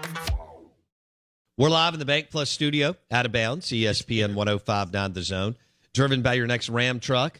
We're 1.61 1.69
live 1.69 1.93
in 1.93 1.99
the 1.99 2.07
Bank 2.07 2.31
Plus 2.31 2.49
studio, 2.49 2.95
out 3.11 3.27
of 3.27 3.31
bounds, 3.31 3.67
ESPN 3.67 4.33
1059 4.33 5.13
The 5.13 5.21
Zone. 5.21 5.55
Driven 5.93 6.23
by 6.23 6.33
your 6.33 6.47
next 6.47 6.69
Ram 6.69 6.99
truck, 6.99 7.39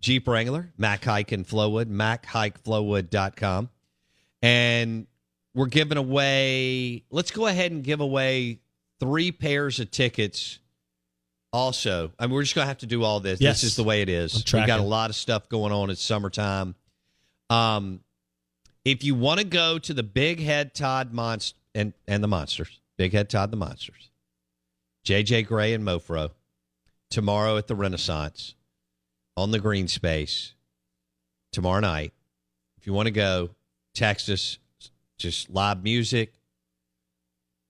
Jeep 0.00 0.26
Wrangler, 0.26 0.72
Mac 0.78 1.04
Haik 1.04 1.32
and 1.32 1.46
Flowood, 1.46 1.84
MacHaikFlowood.com. 1.84 3.68
And 4.40 5.06
we're 5.54 5.66
giving 5.66 5.98
away, 5.98 7.04
let's 7.10 7.30
go 7.30 7.44
ahead 7.44 7.70
and 7.70 7.84
give 7.84 8.00
away 8.00 8.60
three 9.00 9.32
pairs 9.32 9.80
of 9.80 9.90
tickets. 9.90 10.60
Also, 11.52 12.10
I 12.18 12.24
mean, 12.24 12.36
we're 12.36 12.44
just 12.44 12.54
going 12.54 12.64
to 12.64 12.68
have 12.68 12.78
to 12.78 12.86
do 12.86 13.02
all 13.04 13.20
this. 13.20 13.38
Yes. 13.38 13.60
This 13.60 13.72
is 13.72 13.76
the 13.76 13.84
way 13.84 14.00
it 14.00 14.08
is. 14.08 14.50
We've 14.50 14.66
got 14.66 14.80
a 14.80 14.82
lot 14.82 15.10
of 15.10 15.16
stuff 15.16 15.46
going 15.50 15.74
on. 15.74 15.90
It's 15.90 16.02
summertime. 16.02 16.74
Um, 17.50 18.00
if 18.86 19.04
you 19.04 19.14
want 19.14 19.40
to 19.40 19.46
go 19.46 19.78
to 19.78 19.92
the 19.92 20.02
Big 20.02 20.40
Head 20.40 20.72
Todd 20.72 21.12
Monst 21.12 21.52
and 21.74 21.92
and 22.06 22.24
the 22.24 22.28
Monsters, 22.28 22.80
Big 22.98 23.12
Head 23.12 23.30
Todd 23.30 23.50
the 23.50 23.56
Monsters, 23.56 24.10
JJ 25.06 25.46
Grey 25.46 25.72
and 25.72 25.84
Mofro, 25.84 26.32
tomorrow 27.10 27.56
at 27.56 27.68
the 27.68 27.74
Renaissance 27.74 28.54
on 29.36 29.52
the 29.52 29.60
green 29.60 29.88
space 29.88 30.54
tomorrow 31.52 31.80
night. 31.80 32.12
If 32.76 32.86
you 32.86 32.92
want 32.92 33.06
to 33.06 33.12
go, 33.12 33.50
text 33.94 34.28
us. 34.28 34.58
Just 35.16 35.50
live 35.50 35.82
music, 35.82 36.32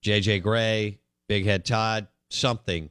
JJ 0.03 0.43
Grey, 0.43 0.99
Big 1.27 1.45
Head 1.45 1.65
Todd, 1.65 2.07
something. 2.29 2.89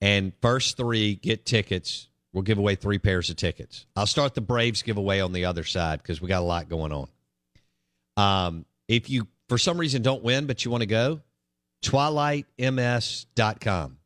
And 0.00 0.32
first 0.40 0.76
three 0.76 1.14
get 1.14 1.44
tickets. 1.44 2.08
We'll 2.32 2.42
give 2.42 2.58
away 2.58 2.74
three 2.74 2.98
pairs 2.98 3.30
of 3.30 3.36
tickets. 3.36 3.86
I'll 3.96 4.06
start 4.06 4.34
the 4.34 4.40
Braves 4.40 4.82
giveaway 4.82 5.20
on 5.20 5.32
the 5.32 5.44
other 5.44 5.64
side 5.64 6.02
because 6.02 6.20
we 6.20 6.28
got 6.28 6.40
a 6.40 6.44
lot 6.44 6.68
going 6.68 6.92
on. 6.92 7.08
Um, 8.16 8.64
if 8.88 9.08
you, 9.10 9.28
for 9.48 9.58
some 9.58 9.78
reason, 9.78 10.02
don't 10.02 10.22
win, 10.22 10.46
but 10.46 10.64
you 10.64 10.70
want 10.70 10.82
to 10.82 10.86
go, 10.86 11.20
twilightms.com. 11.82 13.98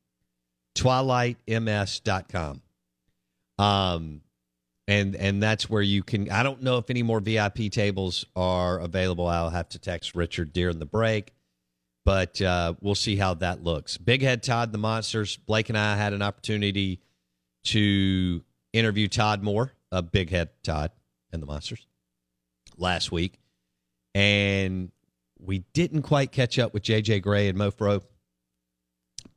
Twilightms.com. 0.77 2.63
Um, 3.59 4.23
and 4.89 5.15
and 5.15 5.43
that's 5.43 5.71
where 5.71 5.83
you 5.83 6.03
can. 6.03 6.31
I 6.31 6.43
don't 6.43 6.63
know 6.63 6.79
if 6.79 6.91
any 6.91 7.03
more 7.03 7.21
VIP 7.21 7.71
tables 7.71 8.27
are 8.35 8.81
available. 8.81 9.27
I'll 9.27 9.51
have 9.51 9.69
to 9.71 9.79
text 9.79 10.15
Richard 10.15 10.53
during 10.53 10.79
the 10.79 10.87
break, 10.87 11.33
but 12.05 12.41
uh, 12.43 12.75
we'll 12.81 12.95
see 12.95 13.17
how 13.17 13.35
that 13.35 13.63
looks. 13.63 13.97
Big 13.97 14.23
Head 14.23 14.43
Todd, 14.43 14.73
the 14.73 14.79
Monsters. 14.79 15.37
Blake 15.37 15.69
and 15.69 15.79
I 15.79 15.97
had 15.97 16.13
an 16.13 16.23
opportunity 16.23 17.01
to 17.65 18.43
interview 18.73 19.07
Todd 19.07 19.43
Mohr 19.43 19.71
of 19.93 20.11
Big 20.11 20.31
Head 20.31 20.51
Todd 20.65 20.91
and 21.33 21.41
the 21.41 21.47
Monsters 21.47 21.87
last 22.77 23.13
week, 23.13 23.39
and 24.15 24.91
we 25.45 25.61
didn't 25.73 26.03
quite 26.03 26.33
catch 26.33 26.59
up 26.59 26.73
with 26.73 26.83
JJ 26.83 27.23
Grey 27.23 27.49
and 27.49 27.59
Mofro, 27.59 28.03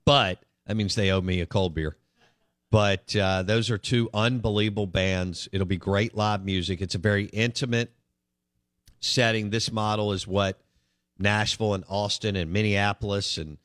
but 0.05 0.39
that 0.65 0.75
means 0.75 0.95
they 0.95 1.11
owe 1.11 1.21
me 1.21 1.41
a 1.41 1.45
cold 1.45 1.73
beer. 1.73 1.97
But 2.71 3.15
uh, 3.15 3.43
those 3.43 3.69
are 3.69 3.77
two 3.77 4.09
unbelievable 4.13 4.87
bands. 4.87 5.47
It'll 5.51 5.65
be 5.65 5.77
great 5.77 6.15
live 6.15 6.43
music. 6.43 6.81
It's 6.81 6.95
a 6.95 6.99
very 6.99 7.25
intimate 7.25 7.93
setting. 8.99 9.49
This 9.49 9.71
model 9.71 10.11
is 10.11 10.27
what 10.27 10.59
Nashville 11.17 11.73
and 11.73 11.85
Austin 11.87 12.35
and 12.35 12.51
Minneapolis 12.51 13.37
and 13.37 13.57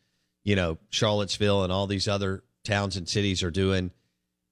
you 0.45 0.57
know 0.57 0.79
Charlottesville 0.91 1.65
and 1.65 1.73
all 1.73 1.87
these 1.87 2.09
other 2.09 2.45
towns 2.65 2.97
and 2.97 3.09
cities 3.09 3.43
are 3.43 3.51
doing. 3.51 3.91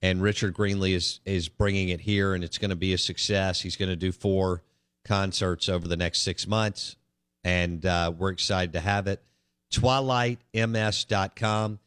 And 0.01 0.23
Richard 0.23 0.55
Greenlee 0.55 0.95
is 0.95 1.21
is 1.25 1.49
bringing 1.49 1.89
it 1.91 2.01
here, 2.01 2.35
and 2.35 2.43
it's 2.43 2.59
going 2.59 2.71
to 2.71 2.77
be 2.77 2.93
a 2.93 2.99
success. 2.99 3.61
He's 3.61 3.77
going 3.77 3.91
to 3.91 3.97
do 3.97 4.13
four 4.13 4.63
concerts 5.05 5.69
over 5.69 5.89
the 5.89 5.97
next 5.97 6.21
six 6.21 6.47
months, 6.47 6.97
and 7.49 7.85
uh, 7.87 8.13
we're 8.17 8.31
excited 8.31 8.75
to 8.75 8.81
have 8.81 9.07
it. 9.07 9.23
TwilightMS.com. 9.73 11.79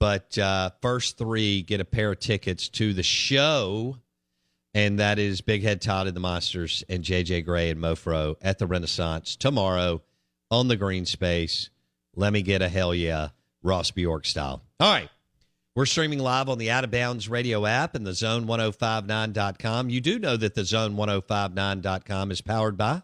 But 0.00 0.38
uh, 0.38 0.70
first 0.80 1.18
three 1.18 1.60
get 1.62 1.82
a 1.82 1.84
pair 1.84 2.12
of 2.12 2.18
tickets 2.18 2.68
to 2.70 2.94
the 2.94 3.02
show, 3.02 3.98
and 4.74 4.98
that 4.98 5.18
is 5.18 5.42
Big 5.42 5.62
Head 5.62 5.82
Todd 5.82 6.06
and 6.06 6.16
the 6.16 6.20
Monsters 6.20 6.82
and 6.88 7.04
JJ 7.04 7.44
Grey 7.44 7.70
and 7.70 7.80
Mofro 7.80 8.36
at 8.40 8.58
the 8.58 8.66
Renaissance 8.66 9.36
tomorrow 9.36 10.00
on 10.50 10.68
the 10.68 10.76
green 10.76 11.04
space. 11.04 11.68
Let 12.16 12.32
me 12.32 12.42
get 12.42 12.62
a 12.62 12.68
hell 12.68 12.94
yeah, 12.94 13.28
Ross 13.62 13.90
Bjork 13.90 14.24
style. 14.24 14.62
All 14.80 14.92
right. 14.92 15.10
We're 15.76 15.86
streaming 15.86 16.18
live 16.18 16.48
on 16.48 16.58
the 16.58 16.70
Out 16.70 16.84
of 16.84 16.90
Bounds 16.90 17.28
radio 17.28 17.64
app 17.64 17.94
and 17.94 18.06
the 18.06 18.10
zone1059.com. 18.10 19.88
You 19.88 20.00
do 20.00 20.18
know 20.18 20.36
that 20.36 20.54
the 20.54 20.62
zone1059.com 20.62 22.30
is 22.30 22.40
powered 22.40 22.76
by 22.76 23.02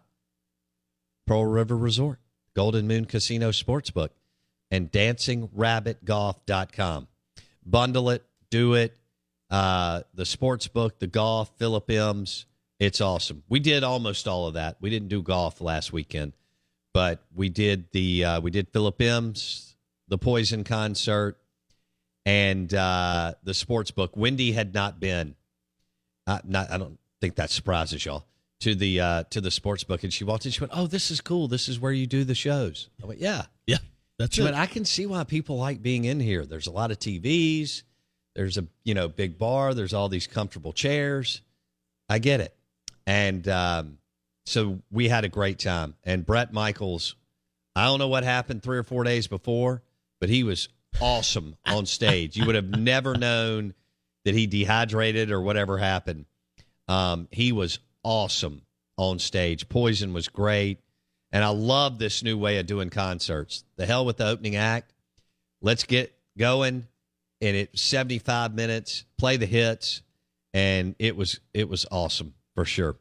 Pearl 1.28 1.44
River 1.44 1.76
Resort, 1.76 2.18
Golden 2.54 2.88
Moon 2.88 3.04
Casino 3.04 3.50
Sportsbook, 3.50 4.08
and 4.70 4.90
dancingrabbitgolf.com. 4.90 7.08
Bundle 7.66 8.10
it, 8.10 8.24
do 8.50 8.72
it. 8.72 8.96
Uh, 9.50 10.00
the 10.14 10.22
sportsbook, 10.24 10.92
the 10.98 11.06
golf, 11.06 11.52
Philip 11.58 11.90
M's. 11.90 12.46
It's 12.80 13.02
awesome. 13.02 13.42
We 13.48 13.60
did 13.60 13.84
almost 13.84 14.26
all 14.26 14.46
of 14.46 14.54
that. 14.54 14.78
We 14.80 14.88
didn't 14.88 15.08
do 15.08 15.22
golf 15.22 15.60
last 15.60 15.92
weekend, 15.92 16.32
but 16.94 17.22
we 17.34 17.50
did 17.50 17.90
the 17.92 18.24
uh, 18.24 18.40
we 18.40 18.50
did 18.50 18.70
Philip 18.70 19.02
M's, 19.02 19.76
the 20.08 20.16
Poison 20.16 20.64
concert, 20.64 21.36
and 22.24 22.72
uh, 22.72 23.34
the 23.42 23.52
sports 23.52 23.90
book. 23.90 24.16
Wendy 24.16 24.52
had 24.52 24.72
not 24.72 24.98
been. 24.98 25.34
Uh, 26.26 26.38
not, 26.44 26.70
I 26.70 26.78
don't 26.78 26.98
think 27.20 27.34
that 27.36 27.50
surprises 27.50 28.02
y'all 28.04 28.24
to 28.60 28.74
the 28.74 29.00
uh, 29.00 29.22
to 29.30 29.40
the 29.40 29.50
sports 29.50 29.84
book, 29.84 30.02
and 30.02 30.12
she 30.12 30.24
walked 30.24 30.46
in. 30.46 30.52
She 30.52 30.60
went, 30.60 30.72
"Oh, 30.74 30.86
this 30.86 31.10
is 31.10 31.20
cool. 31.20 31.48
This 31.48 31.68
is 31.68 31.78
where 31.78 31.92
you 31.92 32.06
do 32.06 32.24
the 32.24 32.34
shows." 32.34 32.88
I 33.02 33.06
went, 33.06 33.20
"Yeah, 33.20 33.42
yeah." 33.66 33.78
That's 34.18 34.34
she 34.34 34.42
it. 34.42 34.44
went, 34.44 34.56
"I 34.56 34.66
can 34.66 34.84
see 34.84 35.06
why 35.06 35.24
people 35.24 35.56
like 35.58 35.82
being 35.82 36.04
in 36.04 36.20
here. 36.20 36.44
There's 36.44 36.66
a 36.66 36.72
lot 36.72 36.90
of 36.90 36.98
TVs. 36.98 37.82
There's 38.34 38.58
a 38.58 38.66
you 38.84 38.94
know 38.94 39.08
big 39.08 39.38
bar. 39.38 39.74
There's 39.74 39.94
all 39.94 40.08
these 40.08 40.26
comfortable 40.26 40.72
chairs. 40.72 41.42
I 42.08 42.18
get 42.18 42.40
it." 42.40 42.54
And 43.06 43.48
um, 43.48 43.98
so 44.44 44.80
we 44.90 45.08
had 45.08 45.24
a 45.24 45.28
great 45.28 45.58
time. 45.58 45.94
And 46.04 46.26
Bret 46.26 46.52
Michaels, 46.52 47.16
I 47.76 47.84
don't 47.84 47.98
know 47.98 48.08
what 48.08 48.24
happened 48.24 48.62
three 48.62 48.78
or 48.78 48.82
four 48.82 49.04
days 49.04 49.26
before, 49.26 49.82
but 50.20 50.28
he 50.28 50.42
was 50.42 50.68
awesome 51.00 51.56
on 51.66 51.86
stage. 51.86 52.36
You 52.36 52.46
would 52.46 52.54
have 52.54 52.68
never 52.68 53.14
known 53.14 53.74
that 54.24 54.34
he 54.34 54.46
dehydrated 54.46 55.30
or 55.30 55.40
whatever 55.40 55.78
happened. 55.78 56.26
Um, 56.88 57.28
he 57.30 57.52
was 57.52 57.78
awesome 58.02 58.62
on 58.96 59.18
stage. 59.18 59.68
Poison 59.68 60.12
was 60.12 60.28
great. 60.28 60.78
And 61.30 61.44
I 61.44 61.48
love 61.48 61.98
this 61.98 62.22
new 62.22 62.38
way 62.38 62.58
of 62.58 62.66
doing 62.66 62.90
concerts. 62.90 63.64
The 63.76 63.86
hell 63.86 64.06
with 64.06 64.16
the 64.16 64.26
opening 64.26 64.56
act. 64.56 64.94
Let's 65.60 65.84
get 65.84 66.14
going, 66.38 66.86
and 67.40 67.56
it 67.56 67.78
75 67.78 68.54
minutes, 68.54 69.04
play 69.18 69.36
the 69.36 69.46
hits, 69.46 70.02
and 70.54 70.94
it 70.98 71.16
was 71.16 71.40
it 71.52 71.68
was 71.68 71.84
awesome 71.90 72.34
for 72.54 72.64
sure. 72.64 72.96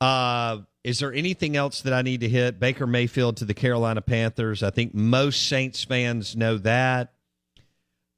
Uh, 0.00 0.58
is 0.84 0.98
there 0.98 1.12
anything 1.12 1.56
else 1.56 1.82
that 1.82 1.92
I 1.92 2.02
need 2.02 2.20
to 2.20 2.28
hit? 2.28 2.60
Baker 2.60 2.86
Mayfield 2.86 3.38
to 3.38 3.44
the 3.44 3.54
Carolina 3.54 4.02
Panthers. 4.02 4.62
I 4.62 4.70
think 4.70 4.94
most 4.94 5.46
Saints 5.48 5.84
fans 5.84 6.36
know 6.36 6.58
that. 6.58 7.12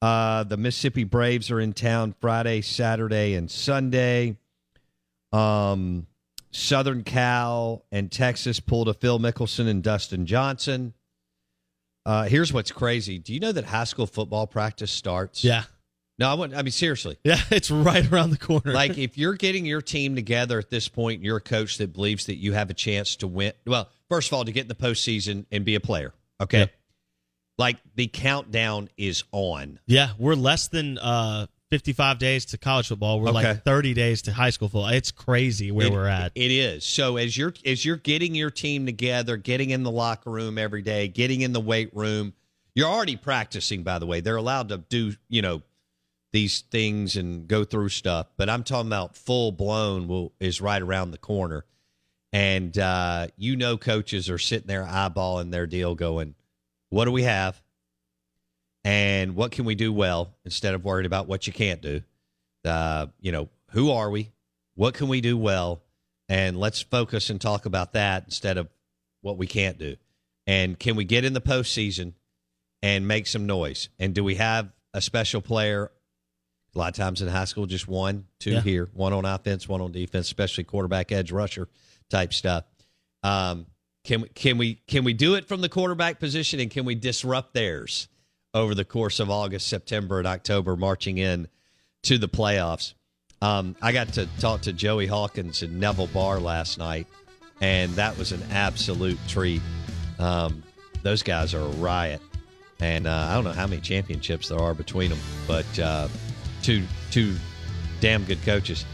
Uh, 0.01 0.43
the 0.43 0.57
Mississippi 0.57 1.03
Braves 1.03 1.51
are 1.51 1.59
in 1.59 1.73
town 1.73 2.15
Friday, 2.19 2.61
Saturday, 2.61 3.35
and 3.35 3.49
Sunday. 3.49 4.37
Um, 5.31 6.07
Southern 6.51 7.03
Cal 7.03 7.85
and 7.91 8.11
Texas 8.11 8.59
pulled 8.59 8.89
a 8.89 8.93
Phil 8.93 9.19
Mickelson 9.19 9.67
and 9.67 9.81
Dustin 9.81 10.25
Johnson. 10.25 10.93
Uh, 12.05 12.23
here's 12.23 12.51
what's 12.51 12.71
crazy. 12.71 13.19
Do 13.19 13.33
you 13.33 13.39
know 13.39 13.51
that 13.51 13.65
high 13.65 13.83
school 13.85 14.07
football 14.07 14.47
practice 14.47 14.91
starts? 14.91 15.43
Yeah. 15.43 15.63
No, 16.19 16.29
I 16.29 16.33
want. 16.33 16.53
I 16.53 16.61
mean, 16.61 16.71
seriously. 16.71 17.17
Yeah, 17.23 17.39
it's 17.49 17.71
right 17.71 18.09
around 18.11 18.31
the 18.31 18.37
corner. 18.37 18.73
Like, 18.73 18.97
if 18.97 19.17
you're 19.17 19.33
getting 19.33 19.65
your 19.65 19.81
team 19.81 20.15
together 20.15 20.59
at 20.59 20.69
this 20.69 20.87
point, 20.87 21.23
you're 21.23 21.37
a 21.37 21.41
coach 21.41 21.77
that 21.77 21.93
believes 21.93 22.25
that 22.25 22.35
you 22.35 22.53
have 22.53 22.69
a 22.69 22.73
chance 22.73 23.15
to 23.17 23.27
win. 23.27 23.53
Well, 23.65 23.89
first 24.09 24.29
of 24.29 24.33
all, 24.33 24.45
to 24.45 24.51
get 24.51 24.63
in 24.63 24.67
the 24.67 24.75
postseason 24.75 25.45
and 25.51 25.63
be 25.63 25.75
a 25.75 25.79
player. 25.79 26.13
Okay. 26.39 26.59
Yep. 26.59 26.71
Like 27.57 27.77
the 27.95 28.07
countdown 28.07 28.89
is 28.97 29.23
on. 29.31 29.79
Yeah, 29.85 30.11
we're 30.17 30.35
less 30.35 30.67
than 30.67 30.97
uh, 30.97 31.47
55 31.71 32.19
days 32.19 32.45
to 32.45 32.57
college 32.57 32.89
football. 32.89 33.21
We're 33.21 33.29
Okay. 33.29 33.47
like 33.53 33.63
30 33.63 33.93
days 33.93 34.21
to 34.23 34.33
high 34.33 34.49
school 34.49 34.67
football. 34.67 34.89
It's 34.89 35.09
crazy 35.09 35.71
where 35.71 35.87
It- 35.87 35.91
we're 35.93 36.05
at. 36.07 36.33
It 36.35 36.51
is. 36.51 36.83
So 36.83 37.15
as 37.17 37.35
you're 37.37 37.53
as 37.65 37.85
you're 37.85 37.95
getting 37.97 38.35
your 38.35 38.51
team 38.51 38.85
together, 38.85 39.37
getting 39.37 39.69
in 39.69 39.83
the 39.83 39.89
locker 39.91 40.29
room 40.29 40.57
every 40.57 40.81
day, 40.81 41.07
getting 41.07 41.41
in 41.41 41.53
the 41.53 41.61
weight 41.61 41.89
room, 41.95 42.33
you're 42.75 42.89
already 42.89 43.15
practicing. 43.15 43.83
By 43.83 43.99
the 43.99 44.05
way, 44.05 44.19
they're 44.19 44.35
allowed 44.35 44.67
to 44.69 44.77
do 44.89 45.15
you 45.29 45.41
know 45.41 45.61
these 46.33 46.59
things 46.71 47.15
and 47.15 47.47
go 47.47 47.63
through 47.63 47.89
stuff, 47.89 48.27
but 48.37 48.49
I'm 48.49 48.63
talking 48.63 48.87
about 48.87 49.15
full 49.15 49.51
blown 49.53 50.07
will 50.07 50.33
is 50.41 50.59
right 50.61 50.81
around 50.81 51.11
the 51.11 51.17
corner, 51.17 51.65
and 52.33 52.77
uh, 52.77 53.27
you 53.37 53.55
know 53.55 53.77
coaches 53.77 54.29
are 54.29 54.37
sitting 54.37 54.67
there 54.67 54.83
eyeballing 54.85 55.51
their 55.51 55.67
deal, 55.67 55.95
going, 55.95 56.35
"What 56.89 57.05
do 57.05 57.11
we 57.11 57.23
have?" 57.23 57.61
And 58.83 59.35
what 59.35 59.51
can 59.51 59.65
we 59.65 59.75
do 59.75 59.93
well 59.93 60.33
instead 60.45 60.73
of 60.73 60.83
worried 60.83 61.05
about 61.05 61.27
what 61.27 61.45
you 61.47 61.53
can't 61.53 61.81
do? 61.81 62.01
Uh, 62.65 63.07
you 63.19 63.31
know, 63.31 63.49
who 63.71 63.91
are 63.91 64.09
we? 64.09 64.31
What 64.75 64.93
can 64.93 65.07
we 65.07 65.21
do 65.21 65.37
well? 65.37 65.81
And 66.29 66.57
let's 66.59 66.81
focus 66.81 67.29
and 67.29 67.39
talk 67.39 67.65
about 67.65 67.93
that 67.93 68.23
instead 68.25 68.57
of 68.57 68.69
what 69.21 69.37
we 69.37 69.45
can't 69.47 69.77
do. 69.77 69.97
And 70.47 70.79
can 70.79 70.95
we 70.95 71.03
get 71.03 71.25
in 71.25 71.33
the 71.33 71.41
postseason 71.41 72.13
and 72.81 73.07
make 73.07 73.27
some 73.27 73.45
noise? 73.45 73.89
And 73.99 74.13
do 74.15 74.23
we 74.23 74.35
have 74.35 74.71
a 74.93 75.01
special 75.01 75.41
player? 75.41 75.91
A 76.73 76.79
lot 76.79 76.89
of 76.89 76.95
times 76.95 77.21
in 77.21 77.27
high 77.27 77.45
school, 77.45 77.65
just 77.65 77.87
one, 77.87 78.25
two 78.39 78.51
Yeah. 78.53 78.61
here, 78.61 78.89
one 78.93 79.13
on 79.13 79.25
offense, 79.25 79.67
one 79.67 79.81
on 79.81 79.91
defense, 79.91 80.27
especially 80.27 80.63
quarterback, 80.63 81.11
edge 81.11 81.31
rusher 81.31 81.67
type 82.09 82.33
stuff. 82.33 82.63
Um, 83.23 83.67
can 84.03 84.21
we 84.21 84.29
can 84.29 84.57
we 84.57 84.75
can 84.87 85.03
we 85.03 85.13
do 85.13 85.35
it 85.35 85.47
from 85.47 85.61
the 85.61 85.69
quarterback 85.69 86.19
position 86.19 86.59
and 86.59 86.71
can 86.71 86.85
we 86.85 86.95
disrupt 86.95 87.53
theirs 87.53 88.07
over 88.53 88.75
the 88.75 88.85
course 88.85 89.19
of 89.19 89.29
August, 89.29 89.67
September, 89.67 90.19
and 90.19 90.27
October, 90.27 90.75
marching 90.75 91.17
in 91.17 91.47
to 92.03 92.17
the 92.17 92.27
playoffs? 92.27 92.93
Um, 93.41 93.75
I 93.81 93.91
got 93.91 94.09
to 94.13 94.27
talk 94.39 94.61
to 94.61 94.73
Joey 94.73 95.07
Hawkins 95.07 95.63
and 95.63 95.79
Neville 95.79 96.07
Barr 96.07 96.39
last 96.39 96.77
night, 96.77 97.07
and 97.59 97.91
that 97.93 98.17
was 98.17 98.31
an 98.31 98.43
absolute 98.51 99.17
treat. 99.27 99.61
Um, 100.19 100.63
those 101.01 101.23
guys 101.23 101.53
are 101.55 101.61
a 101.61 101.69
riot, 101.69 102.21
and 102.79 103.07
uh, 103.07 103.27
I 103.29 103.33
don't 103.33 103.43
know 103.43 103.51
how 103.51 103.65
many 103.65 103.81
championships 103.81 104.49
there 104.49 104.59
are 104.59 104.75
between 104.75 105.09
them, 105.09 105.19
but 105.47 105.79
uh, 105.79 106.07
two 106.61 106.83
two 107.09 107.35
damn 107.99 108.23
good 108.25 108.41
coaches. 108.43 108.85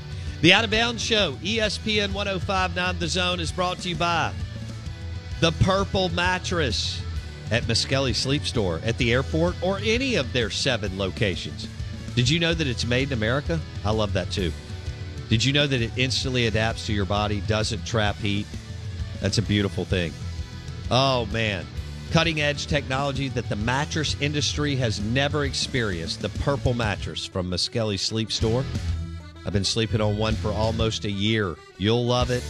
The 0.41 0.53
Out 0.53 0.63
of 0.63 0.69
Bounds 0.69 1.01
Show, 1.01 1.33
ESPN 1.41 2.13
1059 2.13 2.99
The 2.99 3.07
Zone, 3.07 3.39
is 3.39 3.51
brought 3.51 3.79
to 3.79 3.89
you 3.89 3.95
by 3.95 4.31
the 5.41 5.51
Purple 5.51 6.09
Mattress 6.09 7.01
at 7.51 7.63
Muskelly 7.63 8.15
Sleep 8.15 8.45
Store 8.45 8.81
at 8.83 8.97
the 8.97 9.13
airport 9.13 9.55
or 9.61 9.79
any 9.83 10.15
of 10.15 10.31
their 10.33 10.49
seven 10.49 10.97
locations. 10.97 11.67
Did 12.15 12.29
you 12.29 12.39
know 12.39 12.53
that 12.53 12.67
it's 12.67 12.85
made 12.85 13.09
in 13.09 13.13
America? 13.13 13.59
I 13.85 13.91
love 13.91 14.13
that 14.13 14.31
too. 14.31 14.51
Did 15.29 15.43
you 15.43 15.53
know 15.53 15.67
that 15.67 15.81
it 15.81 15.91
instantly 15.97 16.47
adapts 16.47 16.85
to 16.87 16.93
your 16.93 17.05
body, 17.05 17.41
doesn't 17.41 17.85
trap 17.85 18.15
heat? 18.15 18.47
That's 19.21 19.37
a 19.37 19.41
beautiful 19.41 19.85
thing. 19.85 20.13
Oh, 20.89 21.25
man. 21.27 21.65
Cutting 22.11 22.39
edge 22.39 22.67
technology 22.67 23.27
that 23.29 23.49
the 23.49 23.57
mattress 23.57 24.15
industry 24.21 24.75
has 24.77 25.01
never 25.01 25.43
experienced. 25.43 26.21
The 26.21 26.29
Purple 26.29 26.73
Mattress 26.73 27.25
from 27.25 27.51
Muskelly 27.51 27.99
Sleep 27.99 28.31
Store. 28.31 28.63
I've 29.45 29.53
been 29.53 29.65
sleeping 29.65 29.99
on 29.99 30.17
one 30.17 30.35
for 30.35 30.51
almost 30.51 31.03
a 31.03 31.11
year. 31.11 31.55
You'll 31.77 32.05
love 32.05 32.31
it 32.31 32.43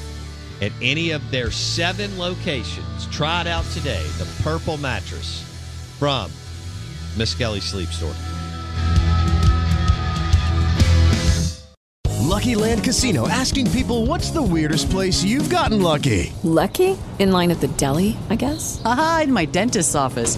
at 0.62 0.72
any 0.82 1.12
of 1.12 1.30
their 1.32 1.52
seven 1.52 2.17
locations. 2.17 3.08
Try 3.08 3.41
it 3.41 3.48
out 3.48 3.65
today. 3.65 4.04
The 4.17 4.28
Purple 4.43 4.78
Mattress 4.78 5.43
from 6.00 6.32
Muskelly 7.15 7.62
Sleep 7.62 7.89
Store. 7.89 8.13
Lucky 12.28 12.56
Land 12.56 12.84
Casino 12.84 13.28
asking 13.28 13.72
people 13.72 14.06
what's 14.06 14.32
the 14.32 14.41
weirdest 14.41 14.89
place 14.89 15.24
you've 15.24 15.50
gotten 15.50 15.82
lucky? 15.82 16.34
Lucky? 16.43 16.98
In 17.20 17.32
line 17.32 17.50
at 17.52 17.62
the 17.62 17.67
deli, 17.70 18.15
I 18.30 18.36
guess? 18.36 18.82
Aha, 18.86 19.22
in 19.24 19.34
my 19.34 19.46
dentist's 19.46 19.96
office. 19.96 20.38